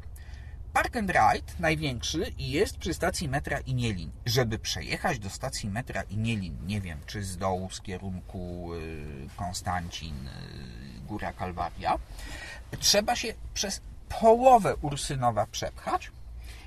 Park 0.74 0.96
and 0.96 1.10
Ride 1.10 1.54
największy 1.60 2.34
jest 2.38 2.78
przy 2.78 2.94
stacji 2.94 3.30
metra 3.30 3.60
Inielin. 3.60 4.12
Żeby 4.26 4.60
przejechać 4.60 5.20
do 5.20 5.30
stacji 5.30 5.70
metra 5.70 6.02
Inielin, 6.04 6.58
nie 6.68 6.82
wiem, 6.82 7.00
czy 7.06 7.24
z 7.24 7.38
dołu 7.38 7.70
z 7.72 7.82
kierunku 7.82 8.70
y, 8.74 9.28
Konstancin, 9.36 10.28
y, 10.28 11.02
Góra 11.08 11.34
Kalwaria, 11.34 11.96
trzeba 12.80 13.16
się 13.16 13.34
przez 13.54 13.82
połowę 14.20 14.76
Ursynowa 14.82 15.46
przepchać. 15.46 16.12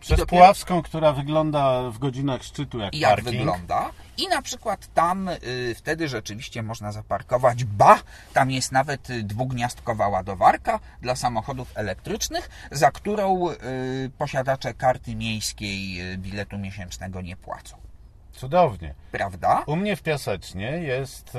Przez 0.01 0.19
dopiero- 0.21 0.27
Puławską, 0.27 0.83
która 0.83 1.13
wygląda 1.13 1.91
w 1.91 1.99
godzinach 1.99 2.43
szczytu 2.43 2.79
jak, 2.79 2.95
jak 2.95 3.11
parking. 3.11 3.37
wygląda. 3.37 3.91
I 4.19 4.29
na 4.29 4.43
przykład 4.43 4.95
tam 4.95 5.29
y, 5.29 5.75
wtedy 5.77 6.09
rzeczywiście 6.09 6.63
można 6.63 6.93
zaparkować. 6.93 7.65
Ba, 7.65 7.99
tam 8.33 8.51
jest 8.51 8.73
nawet 8.73 9.11
y, 9.11 9.23
dwugniazdkowa 9.23 10.09
ładowarka 10.09 10.81
dla 11.01 11.17
samochodów 11.17 11.73
elektrycznych, 11.75 12.51
za 12.71 12.91
którą 12.91 13.51
y, 13.51 13.57
posiadacze 14.19 14.75
karty 14.75 15.17
miejskiej 15.17 16.13
y, 16.13 16.19
biletu 16.19 16.59
miesięcznego 16.59 17.21
nie 17.21 17.37
płacą. 17.37 17.77
Cudownie. 18.33 18.95
Prawda? 19.13 19.65
U 19.67 19.77
mnie 19.77 19.97
w 19.97 20.03
Piasecznie 20.03 20.71
jest 20.71 21.35
e, 21.35 21.39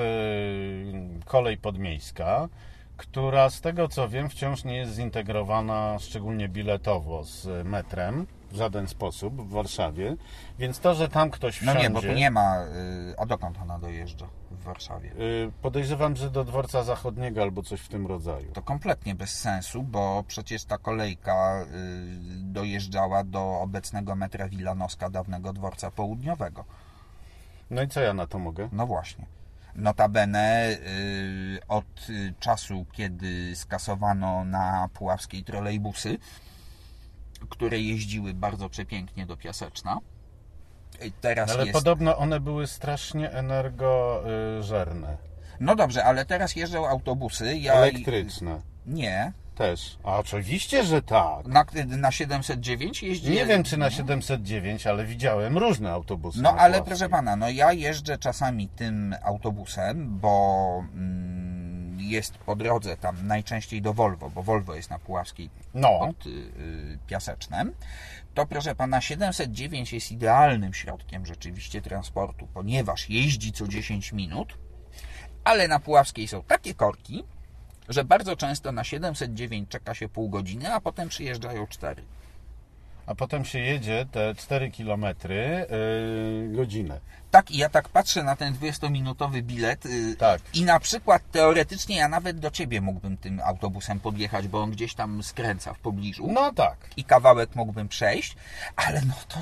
kolej 1.26 1.58
podmiejska, 1.58 2.50
która 2.98 3.50
z 3.50 3.62
tego 3.62 3.88
co 3.88 4.10
wiem 4.10 4.30
wciąż 4.30 4.64
nie 4.64 4.78
jest 4.78 4.94
zintegrowana 4.96 6.00
szczególnie 6.00 6.50
biletowo 6.50 7.24
z 7.24 7.68
metrem 7.68 8.28
w 8.52 8.56
żaden 8.56 8.88
sposób 8.88 9.42
w 9.42 9.50
Warszawie, 9.50 10.16
więc 10.60 10.80
to, 10.80 10.96
że 10.96 11.10
tam 11.10 11.30
ktoś 11.32 11.62
No 11.62 11.72
wsiądzie... 11.72 11.88
nie, 11.90 11.94
bo 11.94 12.02
tu 12.02 12.12
nie 12.12 12.32
ma. 12.32 12.64
y, 12.64 13.16
A 13.18 13.26
dokąd 13.26 13.58
ona 13.62 13.80
dojeżdża 13.80 14.28
w 14.52 14.64
Warszawie? 14.64 15.12
y, 15.12 15.52
Podejrzewam, 15.62 16.16
że 16.16 16.30
do 16.30 16.44
dworca 16.44 16.84
zachodniego 16.84 17.42
albo 17.42 17.64
coś 17.64 17.82
w 17.82 17.88
tym 17.88 18.08
rodzaju. 18.08 18.52
To 18.54 18.62
kompletnie 18.62 19.16
bez 19.16 19.40
sensu, 19.40 19.84
bo 19.84 20.24
przecież 20.28 20.66
ta 20.66 20.78
kolejka 20.78 21.62
y, 21.62 21.66
dojeżdżała 22.38 23.24
do 23.24 23.60
obecnego 23.62 24.16
metra 24.16 24.50
Wilanowska, 24.50 25.10
dawnego 25.10 25.54
dworca 25.54 25.92
południowego. 25.92 26.66
No 27.70 27.82
i 27.82 27.88
co 27.88 28.02
ja 28.02 28.14
na 28.14 28.28
to 28.28 28.40
mogę? 28.40 28.70
No 28.72 28.88
właśnie. 28.88 29.26
Notabene 29.76 30.78
od 31.68 31.86
czasu, 32.40 32.86
kiedy 32.92 33.56
skasowano 33.56 34.46
na 34.46 34.90
puławskiej 34.94 35.44
trolejbusy, 35.44 36.18
które 37.50 37.80
jeździły 37.80 38.34
bardzo 38.34 38.70
przepięknie 38.70 39.26
do 39.26 39.38
Piaseczna, 39.38 40.00
teraz 41.22 41.52
Ale 41.52 41.62
jest... 41.62 41.74
podobno 41.74 42.18
one 42.18 42.40
były 42.40 42.68
strasznie 42.68 43.32
energożerne. 43.32 45.18
No 45.60 45.76
dobrze, 45.76 46.06
ale 46.06 46.26
teraz 46.26 46.56
jeżdżą 46.56 46.88
autobusy. 46.88 47.58
Ja... 47.58 47.74
Elektryczne. 47.74 48.62
Nie. 48.86 49.34
Też. 49.56 49.98
A 50.04 50.18
oczywiście, 50.18 50.84
że 50.84 51.02
tak. 51.02 51.48
Na, 51.48 51.66
na 51.86 52.12
709 52.12 53.04
jeździ... 53.04 53.32
Nie 53.32 53.46
wiem, 53.46 53.64
czy 53.64 53.78
na 53.78 53.90
709, 53.90 54.88
ale 54.88 55.06
widziałem 55.06 55.58
różne 55.58 55.92
autobusy. 55.92 56.42
No 56.42 56.56
ale 56.58 56.84
proszę 56.84 57.10
pana, 57.10 57.36
no 57.36 57.50
ja 57.50 57.74
jeżdżę 57.74 58.18
czasami 58.18 58.68
tym 58.68 59.16
autobusem, 59.24 60.20
bo 60.20 60.84
mm, 60.94 61.47
jest 62.00 62.38
po 62.38 62.56
drodze 62.56 62.98
tam 62.98 63.28
najczęściej 63.28 63.82
do 63.82 63.94
Volvo, 63.94 64.30
bo 64.30 64.44
Volvo 64.44 64.76
jest 64.76 64.90
na 64.90 65.00
Puławskiej 65.00 65.50
No. 65.74 66.00
pod 66.00 66.26
y, 66.26 66.30
y, 66.30 67.00
Piasecznem. 67.08 67.74
To 68.34 68.46
proszę 68.46 68.76
pana, 68.76 69.02
709 69.02 69.94
jest 69.94 70.12
idealnym 70.12 70.74
środkiem 70.74 71.26
rzeczywiście 71.26 71.82
transportu, 71.82 72.48
ponieważ 72.54 73.10
jeździ 73.10 73.52
co 73.52 73.68
10 73.68 74.14
minut, 74.14 74.58
ale 75.44 75.68
na 75.68 75.80
Puławskiej 75.80 76.28
są 76.28 76.44
takie 76.44 76.74
korki, 76.74 77.24
że 77.90 78.04
bardzo 78.04 78.36
często 78.36 78.72
na 78.72 78.84
709 78.84 79.70
czeka 79.70 79.94
się 79.94 80.10
pół 80.10 80.30
godziny, 80.30 80.74
a 80.74 80.82
potem 80.82 81.10
przyjeżdżają 81.10 81.68
4. 81.68 82.04
A 83.08 83.16
potem 83.16 83.46
się 83.46 83.60
jedzie 83.60 84.06
te 84.12 84.36
4 84.36 84.72
km 84.72 85.02
yy, 85.02 86.56
godzinę. 86.56 87.00
Tak, 87.32 87.52
i 87.52 87.58
ja 87.58 87.70
tak 87.70 87.90
patrzę 87.90 88.24
na 88.24 88.36
ten 88.36 88.54
20-minutowy 88.54 89.42
bilet 89.42 89.86
y, 89.86 90.16
Tak. 90.16 90.42
i 90.54 90.64
na 90.64 90.80
przykład 90.80 91.22
teoretycznie 91.32 91.98
ja 91.98 92.08
nawet 92.10 92.40
do 92.40 92.52
ciebie 92.52 92.82
mógłbym 92.82 93.18
tym 93.18 93.42
autobusem 93.46 94.00
podjechać, 94.00 94.48
bo 94.48 94.62
on 94.62 94.72
gdzieś 94.72 94.94
tam 94.94 95.24
skręca 95.24 95.74
w 95.74 95.80
pobliżu 95.80 96.28
No 96.32 96.54
tak. 96.54 96.78
i 96.98 97.04
kawałek 97.04 97.56
mógłbym 97.56 97.88
przejść, 97.88 98.36
ale 98.76 99.02
no 99.02 99.14
to 99.28 99.38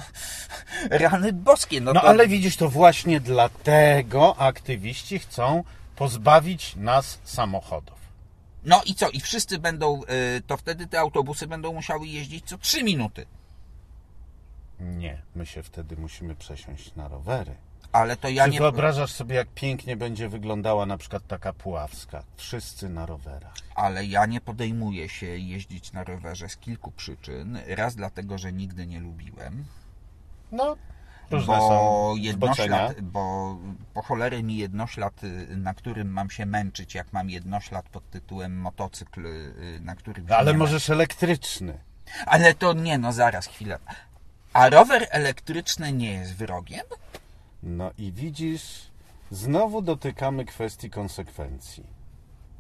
rany 0.90 1.34
boskie, 1.34 1.82
no, 1.82 1.94
No 1.94 2.02
to 2.02 2.08
ale 2.08 2.28
widzisz, 2.28 2.58
to 2.58 2.70
właśnie 2.70 3.20
dlatego 3.20 4.38
aktywiści 4.38 5.20
chcą 5.20 5.64
pozbawić 5.96 6.76
nas 6.76 7.20
samochodów. 7.24 7.96
no 8.64 8.82
i 8.86 8.96
co, 8.96 9.10
i 9.10 9.20
wszyscy 9.20 9.60
będą, 9.60 10.02
y, 10.38 10.42
to 10.48 10.58
wtedy 10.58 10.88
te 10.88 11.00
autobusy 11.00 11.48
będą 11.48 11.74
musiały 11.74 12.08
jeździć 12.08 12.46
co 12.46 12.58
3 12.58 12.84
minuty, 12.84 13.26
Nie, 14.80 15.22
my 15.36 15.46
się 15.46 15.64
wtedy 15.64 15.98
musimy 15.98 16.36
przesiąść 16.36 16.96
na 16.96 17.08
rowery. 17.08 17.56
ale 17.92 18.18
to 18.18 18.30
ja 18.30 18.46
Czy 18.46 18.50
nie... 18.52 18.60
wyobrażasz 18.60 19.12
sobie, 19.12 19.36
jak 19.36 19.48
pięknie 19.48 19.98
będzie 19.98 20.30
wyglądała 20.30 20.86
na 20.86 20.98
przykład 20.98 21.28
taka 21.28 21.54
Puławska? 21.54 22.24
Wszyscy 22.38 22.90
na 22.90 23.06
rowerach. 23.06 23.54
Ale 23.76 24.06
ja 24.06 24.26
nie 24.26 24.42
podejmuję 24.42 25.10
się 25.10 25.26
jeździć 25.26 25.94
na 25.94 26.04
rowerze 26.04 26.50
z 26.50 26.58
kilku 26.58 26.92
przyczyn. 26.92 27.60
Raz 27.68 27.96
dlatego, 27.96 28.38
że 28.38 28.54
nigdy 28.54 28.88
nie 28.88 29.00
lubiłem, 29.00 29.66
No, 30.52 30.76
różne 31.32 31.58
bo 31.58 32.14
jednoślad, 32.18 33.02
bo 33.02 33.58
po 33.94 34.02
cholery 34.02 34.44
mi 34.44 34.58
jednoślad, 34.58 35.22
na 35.58 35.74
którym 35.74 36.10
mam 36.12 36.30
się 36.30 36.46
męczyć, 36.46 36.96
jak 36.96 37.14
mam 37.14 37.30
jednoślad 37.30 37.90
pod 37.90 38.10
tytułem 38.10 38.58
motocykl, 38.62 39.26
y, 39.26 39.80
na 39.82 39.96
którym 39.96 40.26
Ale 40.30 40.54
możesz 40.54 40.90
elektryczny. 40.90 41.68
męczę. 41.68 41.84
Ale 42.26 42.54
to 42.54 42.74
nie, 42.74 42.98
no 42.98 43.14
zaraz, 43.14 43.48
chwilę. 43.48 43.80
A 44.56 44.70
rower 44.70 45.08
elektryczny 45.10 45.94
nie 45.94 46.14
jest 46.14 46.36
wyrogiem? 46.36 46.86
No 47.64 47.92
i 47.98 48.12
widzisz, 48.12 48.92
znowu 49.32 49.82
dotykamy 49.82 50.46
kwestii 50.46 50.90
konsekwencji. 50.90 51.84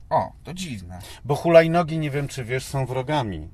O, 0.09 0.31
to 0.43 0.53
dziwne. 0.53 0.99
Bo 1.25 1.35
hulajnogi, 1.35 1.97
nie 1.97 2.11
wiem 2.11 2.27
czy 2.27 2.43
wiesz, 2.43 2.65
są 2.65 2.85
wrogami. 2.85 3.49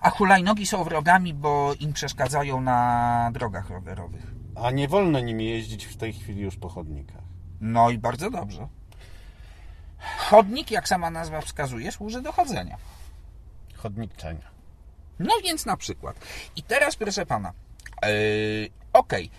A 0.00 0.10
hulajnogi 0.10 0.66
są 0.66 0.84
wrogami, 0.84 1.34
bo 1.34 1.74
im 1.80 1.92
przeszkadzają 1.92 2.60
na 2.60 3.30
drogach 3.34 3.70
rowerowych. 3.70 4.26
A 4.54 4.70
nie 4.70 4.88
wolno 4.88 5.20
nimi 5.20 5.46
jeździć 5.46 5.84
w 5.84 5.96
tej 5.96 6.12
chwili 6.12 6.42
już 6.42 6.56
po 6.56 6.68
chodnikach. 6.68 7.22
No 7.60 7.90
i 7.90 7.98
bardzo 7.98 8.30
dobrze. 8.30 8.68
Chodnik, 10.18 10.70
jak 10.70 10.88
sama 10.88 11.10
nazwa 11.10 11.40
wskazuje, 11.40 11.92
służy 11.92 12.22
do 12.22 12.32
chodzenia. 12.32 12.76
Chodnikczenia. 13.76 14.57
No 15.18 15.32
więc 15.44 15.66
na 15.66 15.76
przykład. 15.76 16.16
I 16.56 16.62
teraz, 16.62 16.96
proszę 16.96 17.26
pana, 17.26 17.52
yy, 18.02 18.10
okej, 18.92 19.30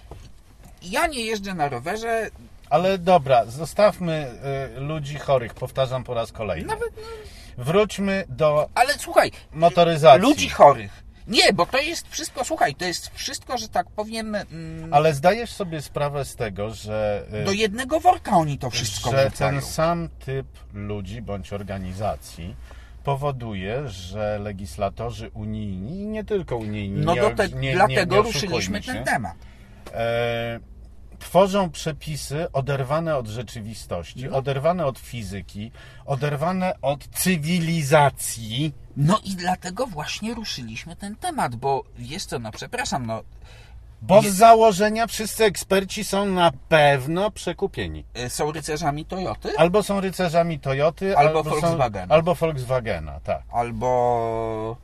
ja 0.82 1.08
nie 1.08 1.22
jeżdżę 1.26 1.54
na 1.54 1.70
rowerze, 1.70 2.30
Ale 2.70 2.98
dobra, 2.98 3.46
zostawmy 3.46 4.32
y, 4.78 4.80
ludzi 4.80 5.18
chorych, 5.18 5.54
powtarzam 5.54 6.04
po 6.04 6.14
raz 6.14 6.32
kolejny. 6.32 6.68
nawet, 6.68 6.90
Wróćmy 7.58 8.24
do 8.30 8.70
ale 8.76 8.94
słuchaj, 8.94 9.32
motoryzacji. 9.54 10.22
ludzi 10.22 10.50
chorych. 10.50 11.04
Nie, 11.28 11.54
bo 11.54 11.66
to 11.66 11.78
jest 11.78 12.08
wszystko, 12.10 12.46
słuchaj, 12.46 12.76
to 12.76 12.86
jest 12.86 13.10
wszystko, 13.14 13.58
że 13.58 13.68
tak 13.70 13.88
powiem, 13.96 14.36
mm, 14.36 14.94
Ale 14.94 15.14
zdajesz 15.14 15.52
sobie 15.52 15.82
sprawę 15.82 16.26
z 16.26 16.36
tego, 16.36 16.74
że, 16.74 17.26
y, 17.42 17.46
do 17.46 17.52
jednego 17.52 18.00
worka 18.00 18.32
oni 18.32 18.58
to 18.58 18.70
wszystko 18.70 19.12
że 19.12 19.30
wrzucają. 19.30 19.52
ten 19.52 19.62
sam 19.70 20.10
typ 20.26 20.48
ludzi 20.74 21.22
bądź 21.22 21.54
organizacji 21.54 22.56
powoduje, 23.04 23.88
że 23.90 24.40
legislatorzy 24.40 25.30
unijni, 25.34 26.02
i 26.02 26.08
nie 26.08 26.24
tylko 26.24 26.58
unijni, 26.58 27.06
No 27.06 27.14
nie, 27.16 27.22
do 27.22 27.30
te, 27.30 27.50
nie, 27.50 27.56
nie, 27.60 27.74
dlatego 27.74 28.16
nie 28.16 28.22
ruszyliśmy 28.22 28.58
oszukujmy 28.58 28.84
się, 28.84 28.94
ten 28.94 29.04
temat. 29.04 29.36
e, 29.94 30.60
tworzą 31.20 31.70
przepisy 31.70 32.52
oderwane 32.52 33.16
od 33.18 33.28
rzeczywistości, 33.28 34.26
No. 34.30 34.38
oderwane 34.38 34.86
od 34.86 35.00
fizyki, 35.00 35.72
oderwane 36.06 36.74
od 36.82 37.08
cywilizacji. 37.08 38.74
No 38.98 39.20
i 39.24 39.36
dlatego 39.36 39.88
właśnie 39.88 40.34
ruszyliśmy 40.34 40.96
ten 40.96 41.16
temat, 41.16 41.56
bo 41.56 41.84
wiesz 41.98 42.26
co, 42.26 42.40
no 42.40 42.52
przepraszam, 42.52 43.06
no 43.06 43.24
Bo 44.02 44.22
z 44.22 44.26
założenia 44.26 45.08
wszyscy 45.08 45.44
eksperci 45.46 46.04
są 46.04 46.26
na 46.26 46.52
pewno 46.70 47.32
przekupieni. 47.32 48.06
y, 48.26 48.30
są 48.30 48.52
rycerzami 48.52 49.06
Toyoty, 49.06 49.58
Albo 49.58 49.84
są 49.84 50.02
rycerzami 50.02 50.60
Toyoty, 50.60 51.18
Albo 51.18 51.44
są, 51.44 51.50
Volkswagena. 51.50 52.16
albo 52.16 52.36
Volkswagena, 52.36 53.20
tak. 53.20 53.42
albo... 53.52 54.78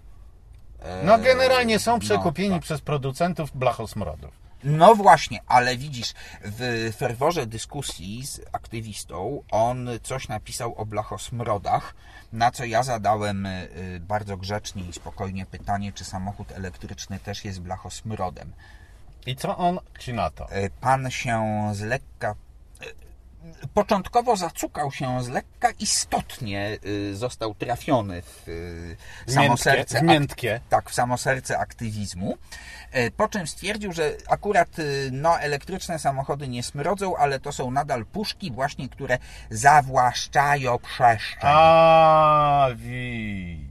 e, 0.81 1.03
No 1.05 1.17
generalnie 1.17 1.79
są 1.79 1.91
no, 1.93 1.99
przekupieni 1.99 2.53
tak. 2.55 2.61
przez 2.63 2.81
producentów 2.81 3.57
blachosmrodów. 3.57 4.45
No 4.63 4.95
właśnie, 4.95 5.39
ale 5.47 5.77
widzisz, 5.77 6.13
w 6.43 6.91
ferworze 6.97 7.45
dyskusji 7.45 8.25
z 8.27 8.41
aktywistą 8.51 9.41
on 9.51 9.89
coś 10.03 10.27
napisał 10.27 10.75
o 10.75 10.85
blachosmrodach, 10.85 11.95
na 12.33 12.51
co 12.51 12.65
ja 12.65 12.83
zadałem 12.83 13.45
y, 13.45 13.99
bardzo 13.99 14.37
grzecznie 14.37 14.83
i 14.83 14.93
spokojnie 14.93 15.45
pytanie, 15.45 15.93
czy 15.93 16.03
samochód 16.05 16.51
elektryczny 16.51 17.19
też 17.19 17.45
jest 17.45 17.61
blachosmrodem. 17.61 18.53
I 19.25 19.35
co 19.35 19.57
on 19.57 19.79
ci 19.99 20.13
na 20.13 20.29
to? 20.29 20.47
Y, 20.57 20.69
Pan 20.81 21.11
się 21.11 21.69
z 21.73 21.81
lekka... 21.81 22.35
y, 23.63 23.67
początkowo 23.73 24.35
zacukał 24.37 24.91
się 24.91 25.23
z 25.23 25.27
lekka, 25.27 25.69
istotnie 25.79 26.77
y, 26.85 27.15
został 27.15 27.55
trafiony 27.55 28.21
w 28.21 28.45
samo 29.27 29.41
Miętkie, 29.47 29.63
serce. 29.63 30.01
miętkie. 30.01 30.59
Tak, 30.69 30.89
w 30.89 30.93
samo 30.93 31.17
serce 31.17 31.57
aktywizmu. 31.59 32.37
E, 32.91 33.11
Po 33.11 33.27
czym 33.27 33.47
stwierdził, 33.47 33.93
że 33.93 34.11
akurat 34.27 34.69
no, 35.11 35.39
elektryczne 35.39 35.99
samochody 35.99 36.47
nie 36.47 36.63
smrodzą, 36.63 37.15
ale 37.17 37.39
to 37.39 37.51
są 37.51 37.71
nadal 37.71 38.05
puszki 38.05 38.51
właśnie, 38.51 38.89
które 38.89 39.17
zawłaszczają 39.49 40.79
przestrzeń. 40.79 41.39
A, 41.43 42.67
widzisz. 42.75 43.65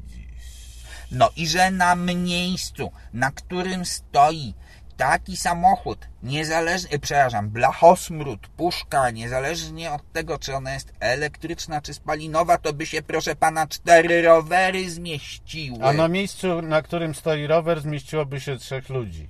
No 1.10 1.30
i 1.36 1.46
że 1.48 1.70
na 1.70 1.94
miejscu, 1.96 2.92
na 3.12 3.30
którym 3.30 3.84
stoi 3.84 4.54
taki 4.96 5.36
samochód, 5.36 6.08
niezależnie, 6.22 6.98
przepraszam, 6.98 7.50
blachosmród, 7.50 8.48
puszka, 8.48 9.10
niezależnie 9.10 9.92
od 9.92 10.12
tego, 10.12 10.38
czy 10.38 10.54
ona 10.54 10.74
jest 10.74 10.92
elektryczna, 11.00 11.80
czy 11.80 11.94
spalinowa, 11.94 12.58
to 12.58 12.72
by 12.72 12.86
się, 12.86 13.02
proszę 13.02 13.36
pana, 13.36 13.66
cztery 13.66 14.22
rowery 14.22 14.90
zmieściły. 14.90 15.84
A 15.84 15.92
na 15.92 16.08
miejscu, 16.08 16.62
na 16.62 16.82
którym 16.82 17.14
stoi 17.14 17.46
rower, 17.46 17.80
zmieściłoby 17.80 18.40
się 18.40 18.56
trzech 18.56 18.88
ludzi. 18.88 19.28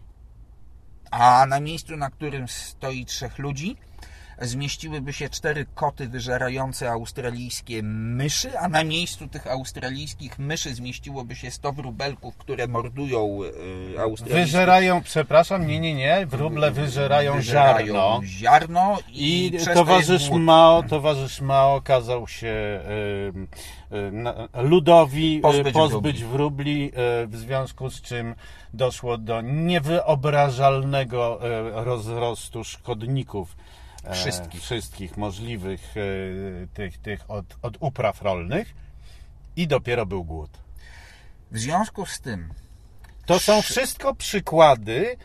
A 1.11 1.47
na 1.47 1.61
miejscu, 1.61 1.97
na 1.97 2.11
którym 2.11 2.49
stoi 2.49 3.05
trzech 3.05 3.39
ludzi, 3.39 3.77
zmieściłyby 4.41 5.12
się 5.12 5.28
cztery 5.28 5.66
koty 5.74 6.09
wyżerające 6.09 6.91
australijskie 6.91 7.82
myszy, 7.82 8.59
a 8.59 8.68
na 8.68 8.85
miejscu 8.85 9.28
tych 9.28 9.47
australijskich 9.47 10.39
myszy 10.39 10.74
zmieściłoby 10.74 11.37
się 11.37 11.51
100 11.51 11.72
wróbelków, 11.72 12.37
które 12.37 12.68
mordują 12.68 13.39
yy, 13.43 14.01
australijskie... 14.01 14.45
Wyżerają, 14.45 15.03
przepraszam, 15.03 15.66
nie, 15.66 15.80
nie, 15.80 15.95
nie, 15.95 16.26
wróble 16.26 16.70
wyżerają 16.70 17.43
ziarno. 17.43 18.20
ziarno 18.24 18.99
i, 19.09 19.47
I 19.47 19.53
to 19.64 19.74
towarzysz 19.74 20.28
głód. 20.28 20.43
Mao, 20.43 20.82
towarzysz 20.82 21.41
Mao 21.41 21.80
kazał 21.80 22.28
się 22.28 22.80
y, 23.93 23.97
y, 24.59 24.62
ludowi 24.62 25.39
y, 25.39 25.41
Pozbyć 25.41 25.74
pozbyć, 25.74 26.24
wróbli, 26.24 26.93
y, 27.22 27.26
w 27.26 27.37
związku 27.37 27.91
z 27.91 28.03
czym 28.03 28.35
doszło 28.74 29.18
do 29.18 29.41
niewyobrażalnego 29.41 31.47
y, 31.47 31.85
rozrostu 31.85 32.64
szkodników 32.64 33.57
Wszystkich. 34.13 34.63
wszystkich 34.63 35.17
możliwych 35.17 35.97
y, 35.97 36.69
tych, 36.75 36.99
tych 36.99 37.31
od, 37.31 37.45
od 37.63 37.77
upraw 37.81 38.23
rolnych 38.23 38.75
i 39.57 39.67
dopiero 39.67 40.07
był 40.07 40.25
głód. 40.25 40.51
W 41.51 41.59
związku 41.59 42.07
z 42.07 42.21
tym 42.21 42.55
To 43.27 43.39
są 43.39 43.63
wszystko 43.63 44.15
przykłady 44.15 45.17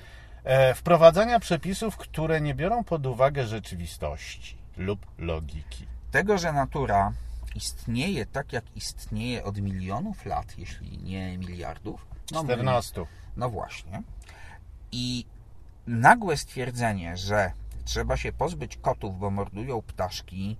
e, 0.43 0.73
wprowadzania 0.73 1.39
przepisów, 1.39 1.97
które 1.97 2.41
nie 2.41 2.55
biorą 2.55 2.83
pod 2.83 3.05
uwagę 3.05 3.47
rzeczywistości 3.47 4.57
lub 4.77 5.05
logiki. 5.17 5.85
tego, 6.11 6.37
że 6.37 6.53
natura 6.53 7.13
istnieje 7.55 8.25
tak, 8.25 8.53
jak 8.53 8.63
istnieje 8.75 9.43
od 9.43 9.57
milionów 9.57 10.25
lat, 10.25 10.57
jeśli 10.57 10.97
nie 10.97 11.37
miliardów, 11.37 12.07
no, 12.31 12.43
my- 12.43 12.53
14. 12.53 13.05
No 13.37 13.49
właśnie. 13.49 14.01
I 14.91 15.25
nagłe 15.87 16.37
stwierdzenie, 16.37 17.17
że 17.17 17.51
trzeba 17.89 18.17
się 18.17 18.31
pozbyć 18.31 18.77
kotów, 18.77 19.19
bo 19.19 19.29
mordują 19.31 19.81
ptaszki, 19.81 20.57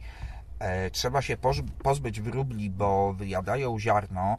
e, 0.60 0.92
trzeba 0.92 1.22
się 1.22 1.38
pozbyć 1.84 2.22
wróbli, 2.22 2.70
bo 2.70 3.14
wyjadają 3.14 3.80
ziarno, 3.80 4.38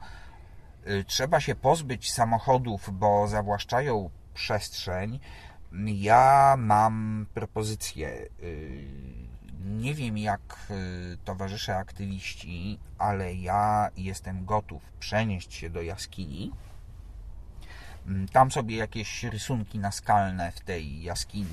e, 0.84 1.04
trzeba 1.04 1.40
się 1.40 1.54
pozbyć 1.54 2.12
samochodów, 2.12 2.90
bo 2.92 3.28
zawłaszczają 3.28 4.10
przestrzeń. 4.34 5.20
Ja 5.86 6.54
mam 6.58 7.26
propozycję. 7.34 8.08
y, 8.42 8.84
Nie 9.64 9.94
wiem 9.94 10.18
jak 10.18 10.72
towarzysze 11.24 11.76
aktywiści, 11.76 12.78
ale 12.98 13.34
ja 13.34 13.90
jestem 13.96 14.44
gotów 14.44 14.82
przenieść 15.00 15.54
się 15.54 15.70
do 15.70 15.82
jaskini 15.82 16.52
tam 18.32 18.50
sobie 18.50 18.76
jakieś 18.76 19.24
rysunki 19.24 19.78
naskalne 19.78 20.52
w 20.52 20.60
tej 20.60 21.02
jaskini 21.02 21.46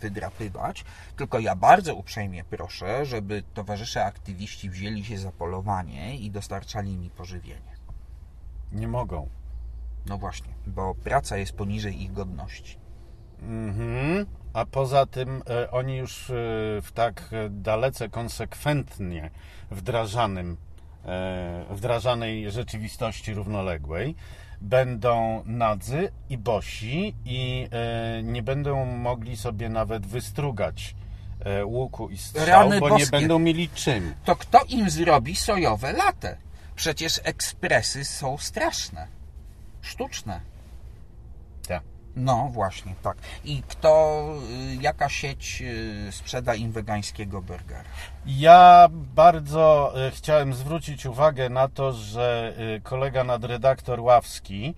wydrapywać. 0.00 0.84
Tylko 1.16 1.38
ja 1.38 1.56
bardzo 1.56 1.94
uprzejmie 1.94 2.44
proszę, 2.44 3.06
żeby 3.06 3.42
towarzysze 3.54 4.04
aktywiści 4.04 4.70
wzięli 4.70 5.04
się 5.04 5.18
za 5.18 5.32
polowanie 5.32 6.16
i 6.16 6.30
dostarczali 6.30 6.96
mi 6.96 7.10
pożywienie. 7.10 7.76
Nie 8.72 8.88
mogą. 8.88 9.28
No 10.06 10.18
właśnie, 10.18 10.52
bo 10.66 10.94
praca 10.94 11.36
jest 11.36 11.52
poniżej 11.52 12.02
ich 12.02 12.12
godności. 12.12 12.78
Mhm. 13.42 14.26
A 14.52 14.66
poza 14.66 15.06
tym 15.06 15.42
e, 15.50 15.70
oni 15.70 15.96
już 15.96 16.30
e, 16.30 16.34
w 16.82 16.92
tak 16.94 17.28
e, 17.32 17.50
dalece 17.50 18.08
konsekwentnie 18.08 19.30
wdrażanym, 19.70 20.56
wdrażanej 21.70 22.50
rzeczywistości 22.50 23.34
równoległej 23.34 24.16
będą 24.60 25.42
nadzy 25.46 26.12
i 26.30 26.38
bosi 26.38 27.14
i 27.24 27.68
e, 27.72 28.22
nie 28.22 28.42
będą 28.42 28.84
mogli 28.84 29.36
sobie 29.36 29.68
nawet 29.68 30.06
wystrugać 30.06 30.94
e, 31.40 31.66
łuku 31.66 32.08
i 32.08 32.18
strzał, 32.18 32.46
Rany 32.46 32.80
bo 32.80 32.88
nie 32.88 32.94
boskie. 32.94 33.10
będą 33.10 33.38
mieli 33.38 33.68
czym. 33.68 34.14
To 34.24 34.36
kto 34.36 34.60
im 34.68 34.90
zrobi 34.90 35.36
sojowe 35.36 35.92
latę? 35.92 36.36
Przecież 36.76 37.20
ekspresy 37.24 38.04
są 38.04 38.38
straszne. 38.38 39.06
Sztuczne. 39.82 40.40
No 42.16 42.48
właśnie, 42.52 42.94
tak. 43.02 43.16
I 43.44 43.62
kto, 43.68 44.24
y, 44.72 44.82
jaka 44.82 45.08
sieć 45.08 45.62
y, 45.62 46.12
sprzeda 46.12 46.54
im 46.54 46.72
wegańskiego 46.72 47.42
burgera? 47.42 47.84
Ja 48.26 48.88
bardzo 49.14 49.92
e, 50.06 50.10
chciałem 50.10 50.54
zwrócić 50.54 51.06
uwagę 51.06 51.48
na 51.48 51.68
to, 51.68 51.92
że 51.92 52.54
kolega 52.82 53.24
nadredaktor 53.24 54.00
Ławski 54.00 54.74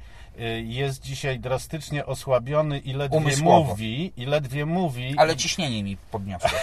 jest 0.64 1.02
dzisiaj 1.02 1.40
drastycznie 1.40 2.06
osłabiony 2.06 2.78
i 2.78 2.92
ledwie 2.92 3.18
Umysłowo. 3.18 3.64
mówi, 3.70 4.12
i 4.16 4.26
ledwie 4.26 4.66
mówi, 4.66 5.14
Ale 5.16 5.36
ciśnienie 5.36 5.82
mi 5.82 5.96
podniosło. 5.96 6.50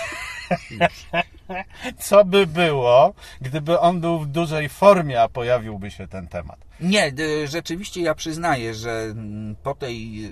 co 1.99 2.25
by 2.25 2.47
było, 2.47 3.13
gdyby 3.41 3.79
on 3.79 4.01
był 4.01 4.19
w 4.19 4.27
dużej 4.27 4.69
formie, 4.69 5.21
a 5.21 5.29
pojawiłby 5.29 5.91
się 5.91 6.07
ten 6.07 6.27
temat. 6.27 6.65
Nie, 6.79 7.11
y, 7.19 7.47
rzeczywiście 7.47 8.01
ja 8.01 8.15
przyznaję, 8.15 8.73
że 8.73 8.91
mm, 8.91 9.55
po 9.63 9.75
tej 9.75 10.25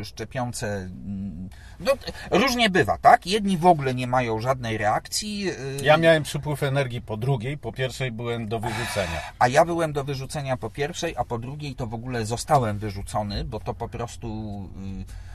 y, 0.00 0.04
szczepionce 0.04 0.66
mm, 0.76 1.48
no, 1.80 1.92
różnie 2.30 2.70
bywa, 2.70 2.98
tak? 2.98 3.26
Jedni 3.26 3.58
w 3.58 3.66
ogóle 3.66 3.94
nie 3.94 4.06
mają 4.06 4.40
żadnej 4.40 4.78
reakcji, 4.78 5.50
y, 5.50 5.84
Ja 5.84 5.96
miałem 5.96 6.22
przypływ 6.22 6.62
energii 6.62 7.00
po 7.00 7.16
drugiej, 7.16 7.58
po 7.58 7.72
pierwszej 7.72 8.12
byłem 8.12 8.48
do 8.48 8.60
wyrzucenia. 8.60 9.20
a 9.38 9.48
ja 9.48 9.64
byłem 9.64 9.92
do 9.92 10.04
wyrzucenia 10.04 10.56
po 10.56 10.70
pierwszej, 10.70 11.14
a 11.16 11.24
po 11.24 11.38
drugiej 11.38 11.74
to 11.74 11.86
w 11.86 11.94
ogóle 11.94 12.26
zostałem 12.26 12.78
wyrzucony, 12.78 13.44
bo 13.44 13.60
to 13.60 13.74
po 13.74 13.88
prostu 13.88 14.28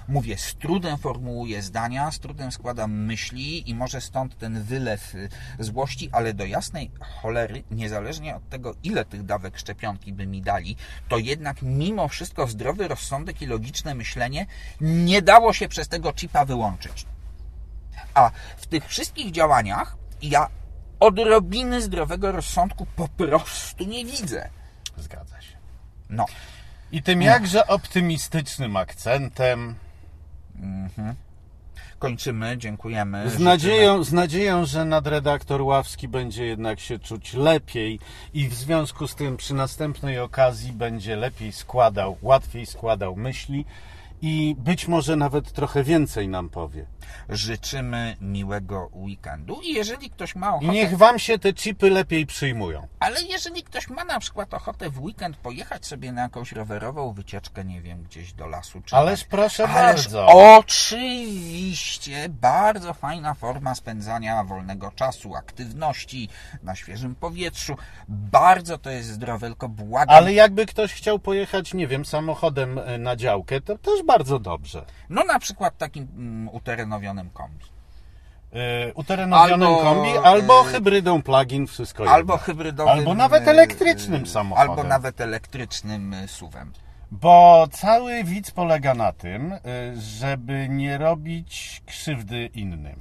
mówię, 0.08 0.38
z 0.38 0.56
trudem 0.56 0.98
formułuję 0.98 1.62
zdania, 1.62 2.12
z 2.12 2.20
trudem 2.20 2.52
składam 2.52 2.92
myśli 2.92 3.70
i 3.70 3.76
może 3.76 4.02
stąd 4.02 4.38
ten 4.38 4.64
wylew 4.64 5.11
złości, 5.60 6.10
ale 6.12 6.34
do 6.34 6.46
jasnej 6.46 6.92
cholery, 7.00 7.64
niezależnie 7.72 8.36
od 8.36 8.50
tego, 8.50 8.76
ile 8.84 9.06
tych 9.06 9.24
dawek 9.24 9.58
szczepionki 9.58 10.14
by 10.14 10.28
mi 10.28 10.42
dali, 10.42 10.76
to 11.10 11.18
jednak 11.18 11.62
mimo 11.62 12.08
wszystko 12.08 12.48
zdrowy 12.48 12.88
rozsądek 12.88 13.42
i 13.42 13.46
logiczne 13.46 13.96
myślenie 13.96 14.46
nie 14.82 15.22
dało 15.22 15.54
się 15.54 15.68
przez 15.68 15.88
tego 15.88 16.14
chipa 16.14 16.46
wyłączyć. 16.46 17.06
A 18.14 18.32
w 18.58 18.68
tych 18.68 18.88
wszystkich 18.88 19.32
działaniach 19.32 19.98
ja 20.22 20.48
odrobiny 21.00 21.82
zdrowego 21.82 22.32
rozsądku 22.32 22.86
po 22.96 23.08
prostu 23.08 23.84
nie 23.84 24.06
widzę. 24.06 24.50
Zgadza 24.98 25.42
się. 25.42 25.58
No, 26.10 26.26
I 26.92 27.04
tym 27.04 27.22
jakże 27.22 27.68
optymistycznym 27.68 28.78
akcentem, 28.78 29.76
kończymy, 32.02 32.58
dziękujemy. 32.58 33.30
Z 33.30 33.40
nadzieją, 33.40 34.04
z 34.04 34.14
nadzieją, 34.14 34.66
że 34.66 34.86
nadredaktor 34.86 35.62
Ławski 35.62 36.08
będzie 36.08 36.46
jednak 36.46 36.80
się 36.80 37.00
czuć 37.00 37.34
lepiej 37.34 38.00
i 38.34 38.48
w 38.48 38.54
związku 38.54 39.08
z 39.08 39.16
tym 39.16 39.38
przy 39.38 39.54
następnej 39.54 40.20
okazji 40.20 40.72
będzie 40.72 41.16
lepiej 41.16 41.52
składał, 41.52 42.18
łatwiej 42.22 42.66
składał 42.66 43.16
myśli 43.16 43.66
i 44.22 44.56
być 44.60 44.88
może 44.88 45.16
nawet 45.16 45.52
trochę 45.52 45.84
więcej 45.84 46.28
nam 46.28 46.50
powie. 46.50 46.86
Życzymy 47.30 48.18
miłego 48.22 48.90
weekendu 48.94 49.62
i 49.64 49.74
jeżeli 49.74 50.10
ktoś 50.10 50.36
ma 50.36 50.56
ochotę, 50.56 50.72
niech 50.72 50.98
Wam 50.98 51.20
się 51.20 51.40
te 51.40 51.54
chipy 51.54 51.90
lepiej 51.90 52.26
przyjmują. 52.26 52.88
ale 53.00 53.22
jeżeli 53.22 53.64
ktoś 53.64 53.88
ma 53.88 54.04
na 54.04 54.20
przykład 54.20 54.54
ochotę 54.54 54.90
w 54.90 55.02
weekend 55.02 55.38
pojechać 55.38 55.86
sobie 55.86 56.12
na 56.12 56.22
jakąś 56.22 56.52
rowerową 56.52 57.14
wycieczkę, 57.14 57.66
nie 57.66 57.82
wiem, 57.82 58.04
gdzieś 58.04 58.34
do 58.34 58.48
lasu 58.48 58.82
czy 58.82 58.96
Ależ 58.96 59.20
tak, 59.20 59.30
proszę 59.30 59.64
Ależ 59.64 59.76
bardzo. 59.76 60.28
Oczywiście, 60.58 62.30
bardzo 62.30 62.94
fajna 62.94 63.34
forma 63.34 63.76
spędzania 63.76 64.44
wolnego 64.44 64.92
czasu, 64.92 65.36
aktywności 65.36 66.30
na 66.64 66.76
świeżym 66.76 67.16
powietrzu. 67.16 67.76
Bardzo 68.08 68.78
to 68.78 68.90
jest 68.90 69.10
zdrowe, 69.10 69.48
tylko 69.48 69.70
błagam. 69.70 70.16
Ale 70.16 70.34
jakby 70.34 70.66
ktoś 70.66 70.94
chciał 70.94 71.20
pojechać, 71.20 71.74
nie 71.74 71.88
wiem, 71.88 72.06
samochodem 72.06 72.80
e, 72.80 72.98
na 72.98 73.16
działkę, 73.16 73.62
to 73.62 73.78
też 73.78 74.04
bardzo 74.04 74.40
dobrze. 74.40 74.86
No 75.10 75.24
na 75.24 75.40
przykład 75.40 75.78
takim 75.78 76.08
mm, 76.16 76.50
uterenowionym 77.02 77.30
kombi. 77.30 77.66
y, 78.90 78.94
uterenowionym 78.94 79.68
Albo, 79.68 79.82
kombi, 79.84 80.10
albo 80.24 80.62
y, 80.70 80.72
hybrydą 80.72 81.22
plug-in, 81.22 81.68
wszystko 81.68 82.04
Albo 82.12 82.34
jedno. 82.34 82.46
hybrydowym. 82.46 82.94
Albo 82.94 83.14
nawet 83.14 83.48
y, 83.48 83.50
elektrycznym 83.50 84.28
samochodem. 84.28 84.70
Albo 84.72 84.84
nawet 84.84 85.22
elektrycznym 85.22 86.16
suwem. 86.28 86.72
Bo 87.12 87.68
cały 87.72 88.24
widz 88.24 88.52
polega 88.52 88.94
na 88.94 89.12
tym, 89.14 89.54
żeby 89.98 90.70
nie 90.70 90.98
robić 90.98 91.82
krzywdy 91.86 92.46
innym. 92.54 93.00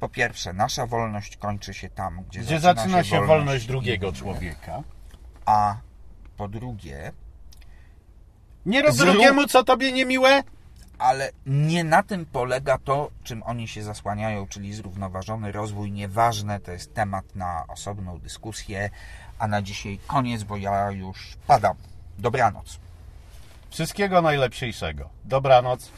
Po 0.00 0.08
pierwsze, 0.08 0.52
nasza 0.52 0.86
wolność 0.86 1.36
kończy 1.36 1.74
się 1.74 1.88
tam, 1.90 2.24
gdzie, 2.28 2.40
Gdzie 2.40 2.60
zaczyna 2.60 3.04
się 3.04 3.10
wolność 3.16 3.28
wolność 3.28 3.66
drugiego 3.66 4.12
człowieka. 4.12 4.82
A 5.46 5.76
po 6.36 6.48
drugie, 6.48 7.12
Nie 8.66 8.82
rób 8.82 8.92
Zrób- 8.92 9.12
drugiemu, 9.12 9.46
co 9.46 9.64
tobie 9.64 9.92
niemiłe. 9.92 10.42
Ale 10.98 11.30
nie 11.46 11.84
na 11.84 12.02
tym 12.02 12.26
polega 12.26 12.78
to, 12.78 13.10
czym 13.24 13.42
oni 13.42 13.68
się 13.68 13.82
zasłaniają, 13.82 14.46
czyli 14.46 14.74
zrównoważony 14.74 15.52
rozwój. 15.52 15.92
Nieważne, 15.92 16.60
to 16.60 16.72
jest 16.72 16.94
temat 16.94 17.24
na 17.36 17.64
osobną 17.68 18.18
dyskusję. 18.18 18.90
A 19.38 19.48
na 19.48 19.62
dzisiaj 19.62 19.98
koniec, 20.06 20.42
bo 20.42 20.56
ja 20.56 20.90
już 20.90 21.36
padam. 21.46 21.76
Dobranoc. 22.18 22.78
Wszystkiego 23.70 24.22
najlepszego. 24.22 25.08
Dobranoc. 25.24 25.92